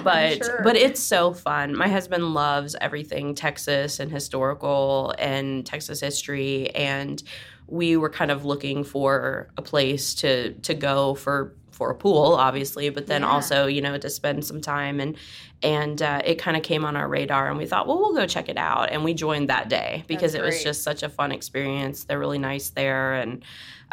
but 0.05 0.37
Sure. 0.37 0.61
but 0.63 0.77
it's 0.77 1.01
so 1.01 1.33
fun. 1.33 1.77
My 1.77 1.89
husband 1.89 2.35
loves 2.35 2.75
everything 2.81 3.35
Texas 3.35 4.01
and 4.01 4.11
historical 4.11 5.15
and 5.19 5.65
Texas 5.65 6.01
history 6.01 6.71
and 6.75 7.23
we 7.69 7.97
were 7.97 8.11
kind 8.11 8.31
of 8.31 8.45
looking 8.45 8.85
for 8.85 9.49
a 9.57 9.63
place 9.63 10.15
to 10.17 10.53
to 10.55 10.75
go 10.75 11.15
for 11.15 11.55
for 11.77 11.91
a 11.91 11.95
pool 11.95 12.35
obviously 12.35 12.89
but 12.89 13.07
then 13.07 13.21
Yeah. 13.23 13.29
also 13.29 13.67
you 13.67 13.83
know 13.83 13.99
to 13.99 14.09
spend 14.11 14.45
some 14.45 14.61
time 14.61 14.99
and 14.99 15.17
and 15.62 16.01
uh, 16.03 16.21
it 16.25 16.37
kind 16.39 16.57
of 16.57 16.62
came 16.62 16.85
on 16.85 16.97
our 16.97 17.09
radar 17.09 17.49
and 17.49 17.59
we 17.59 17.67
thought 17.67 17.87
well 17.87 17.99
we'll 17.99 18.15
go 18.15 18.27
check 18.27 18.49
it 18.49 18.57
out 18.57 18.91
and 18.91 19.05
we 19.05 19.12
joined 19.15 19.49
that 19.51 19.69
day 19.69 20.05
because 20.07 20.35
it 20.35 20.43
was 20.43 20.62
just 20.62 20.83
such 20.83 21.03
a 21.03 21.09
fun 21.09 21.33
experience 21.33 22.05
they're 22.05 22.19
really 22.19 22.39
nice 22.39 22.71
there 22.71 23.15
and 23.15 23.45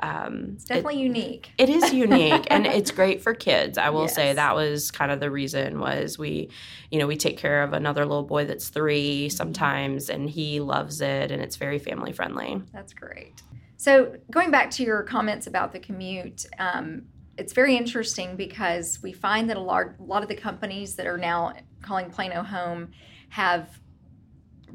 um, 0.02 0.52
It's 0.56 0.66
definitely 0.66 1.02
unique. 1.02 1.52
it 1.58 1.70
is 1.70 1.94
unique 1.94 2.48
and 2.50 2.66
it's 2.78 2.92
great 2.92 3.22
for 3.22 3.34
kids 3.34 3.78
i 3.78 3.90
will 3.90 4.08
say 4.08 4.34
that 4.34 4.56
was 4.56 4.92
kind 4.92 5.12
of 5.12 5.20
the 5.20 5.30
reason 5.30 5.80
was 5.80 6.18
we 6.18 6.50
you 6.92 7.00
know 7.00 7.08
we 7.08 7.16
take 7.18 7.38
care 7.38 7.64
of 7.64 7.74
another 7.74 8.06
little 8.06 8.24
boy 8.24 8.46
that's 8.46 8.70
three 8.70 9.28
Mm-hmm. 9.28 9.36
sometimes 9.36 10.10
and 10.10 10.30
he 10.30 10.60
loves 10.60 11.02
it 11.02 11.32
and 11.32 11.42
it's 11.42 11.58
very 11.58 11.80
family 11.80 12.12
friendly 12.14 12.62
That's 12.74 12.94
great. 12.94 13.42
So, 13.78 14.16
going 14.32 14.50
back 14.50 14.72
to 14.72 14.84
your 14.84 15.04
comments 15.04 15.46
about 15.46 15.74
the 15.74 15.80
commute, 15.80 16.46
um, 16.58 17.02
it's 17.38 17.54
very 17.54 17.76
interesting 17.76 18.36
because 18.36 19.02
we 19.02 19.12
find 19.12 19.50
that 19.50 19.58
a 19.58 19.62
lot, 19.62 19.86
a 20.00 20.04
lot 20.04 20.22
of 20.24 20.30
the 20.30 20.36
companies 20.36 20.96
that 20.96 21.08
are 21.08 21.18
now 21.18 21.54
calling 21.82 22.10
Plano 22.10 22.44
home 22.44 22.92
have 23.30 23.80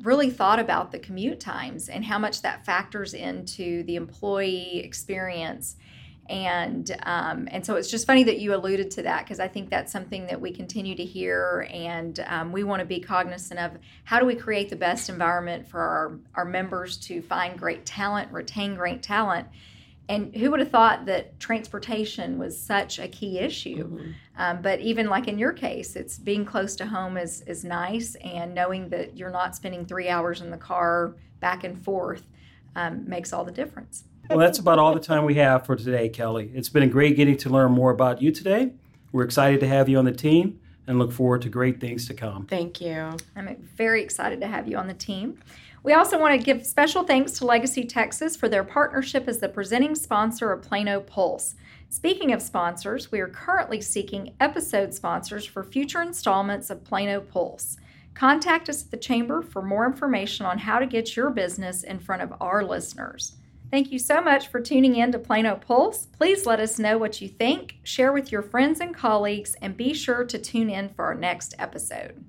really 0.03 0.31
thought 0.31 0.59
about 0.59 0.93
the 0.93 0.99
commute 0.99 1.41
times 1.41 1.89
and 1.89 2.05
how 2.05 2.19
much 2.19 2.43
that 2.43 2.65
factors 2.65 3.15
into 3.15 3.83
the 3.85 3.97
employee 3.97 4.81
experience. 4.81 5.77
And 6.29 6.95
um, 7.05 7.49
and 7.51 7.65
so 7.65 7.77
it's 7.77 7.91
just 7.91 8.07
funny 8.07 8.23
that 8.25 8.39
you 8.39 8.55
alluded 8.55 8.91
to 8.93 9.03
that 9.03 9.25
because 9.25 9.41
I 9.41 9.49
think 9.49 9.71
that's 9.71 9.91
something 9.91 10.27
that 10.27 10.39
we 10.39 10.53
continue 10.53 10.95
to 10.95 11.05
hear, 11.05 11.67
and 11.73 12.23
um, 12.27 12.53
we 12.53 12.65
want 12.65 12.81
to 12.81 12.87
be 12.87 13.01
cognizant 13.01 13.59
of 13.59 13.79
how 14.05 14.21
do 14.21 14.27
we 14.27 14.35
create 14.35 14.69
the 14.69 14.77
best 14.77 15.09
environment 15.09 15.67
for 15.67 15.81
our, 15.81 16.19
our 16.35 16.45
members 16.45 16.99
to 16.99 17.23
find 17.23 17.59
great 17.59 17.87
talent, 17.87 18.31
retain 18.31 18.75
great 18.75 19.03
talent. 19.03 19.49
And 20.09 20.35
who 20.35 20.51
would 20.51 20.61
have 20.61 20.71
thought 20.71 21.05
that 21.07 21.39
transportation 21.39 22.39
was 22.39 22.59
such 22.59 22.99
a 22.99 23.09
key 23.09 23.39
issue? 23.39 24.01
Um, 24.37 24.63
but 24.63 24.81
even 24.81 25.09
like 25.09 25.29
in 25.29 25.39
your 25.39 25.53
case, 25.53 25.97
it's 25.97 26.19
being 26.19 26.45
close 26.45 26.77
to 26.77 26.87
home 26.87 27.17
is 27.17 27.43
is 27.43 27.65
nice, 27.65 28.15
and 28.17 28.55
knowing 28.55 28.89
that 28.89 29.17
you're 29.17 29.31
not 29.31 29.55
spending 29.55 29.85
three 29.85 30.09
hours 30.09 30.41
in 30.41 30.51
the 30.51 30.57
car 30.57 31.15
back 31.41 31.65
and 31.65 31.83
forth 31.83 32.25
um, 32.75 33.09
makes 33.09 33.33
all 33.33 33.45
the 33.45 33.53
difference. 33.53 34.05
Well, 34.31 34.39
that's 34.39 34.59
about 34.59 34.79
all 34.79 34.95
the 34.95 35.01
time 35.01 35.25
we 35.25 35.35
have 35.35 35.67
for 35.67 35.77
today, 35.77 36.09
Kelly. 36.09 36.51
It's 36.55 36.69
been 36.69 36.89
great 36.91 37.17
getting 37.17 37.37
to 37.39 37.51
learn 37.51 37.73
more 37.73 37.91
about 37.91 38.21
you 38.21 38.31
today. 38.31 38.73
We're 39.13 39.25
excited 39.25 39.61
to 39.61 39.69
have 39.69 39.89
you 39.89 39.99
on 39.99 40.05
the 40.05 40.13
team 40.13 40.61
and 40.87 40.99
look 40.99 41.13
forward 41.13 41.43
to 41.43 41.49
great 41.49 41.81
things 41.81 42.07
to 42.09 42.15
come. 42.15 42.47
thank 42.47 42.81
you 42.81 43.11
I'm 43.37 43.57
very 43.77 44.03
excited 44.03 44.41
to 44.41 44.47
have 44.47 44.67
you 44.67 44.77
on 44.79 44.89
the 44.89 44.95
team. 44.95 45.39
We 45.89 45.95
also 45.95 46.21
want 46.21 46.39
to 46.39 46.45
give 46.45 46.67
special 46.67 47.03
thanks 47.03 47.33
to 47.39 47.47
Legacy 47.47 47.83
Texas 47.83 48.37
for 48.37 48.47
their 48.47 48.63
partnership 48.63 49.27
as 49.27 49.39
the 49.39 49.49
presenting 49.49 49.95
sponsor 49.95 50.53
of 50.53 50.61
Plano 50.61 51.01
Pulse. 51.01 51.55
Speaking 51.89 52.31
of 52.35 52.43
sponsors, 52.43 53.11
we 53.11 53.21
are 53.21 53.29
currently 53.29 53.81
seeking 53.81 54.35
episode 54.39 54.93
sponsors 54.93 55.47
for 55.47 55.65
future 55.65 56.03
installments 56.03 56.69
of 56.69 56.85
Plano 56.85 57.23
Pulse. 57.23 57.79
Contact 58.13 58.69
us 58.69 58.85
at 58.85 58.91
the 58.91 58.99
Chamber 58.99 59.41
for 59.41 59.63
more 59.63 59.87
information 59.87 60.45
on 60.45 60.59
how 60.59 60.79
to 60.79 60.85
get 60.85 61.17
your 61.17 61.31
business 61.31 61.85
in 61.85 61.99
front 61.99 62.21
of 62.21 62.35
our 62.39 62.63
listeners. 62.63 63.37
Thank 63.71 63.91
you 63.91 63.99
so 63.99 64.21
much 64.21 64.49
for 64.49 64.61
tuning 64.61 64.97
in 64.97 65.11
to 65.13 65.19
Plano 65.19 65.57
Pulse. 65.57 66.05
Please 66.05 66.45
let 66.45 66.61
us 66.61 66.79
know 66.79 66.99
what 66.99 67.23
you 67.23 67.29
think, 67.29 67.79
share 67.83 68.13
with 68.13 68.31
your 68.31 68.43
friends 68.43 68.81
and 68.81 68.95
colleagues, 68.95 69.57
and 69.63 69.75
be 69.75 69.95
sure 69.95 70.27
to 70.27 70.39
tune 70.39 70.69
in 70.69 70.91
for 70.91 71.07
our 71.07 71.15
next 71.15 71.55
episode. 71.59 72.28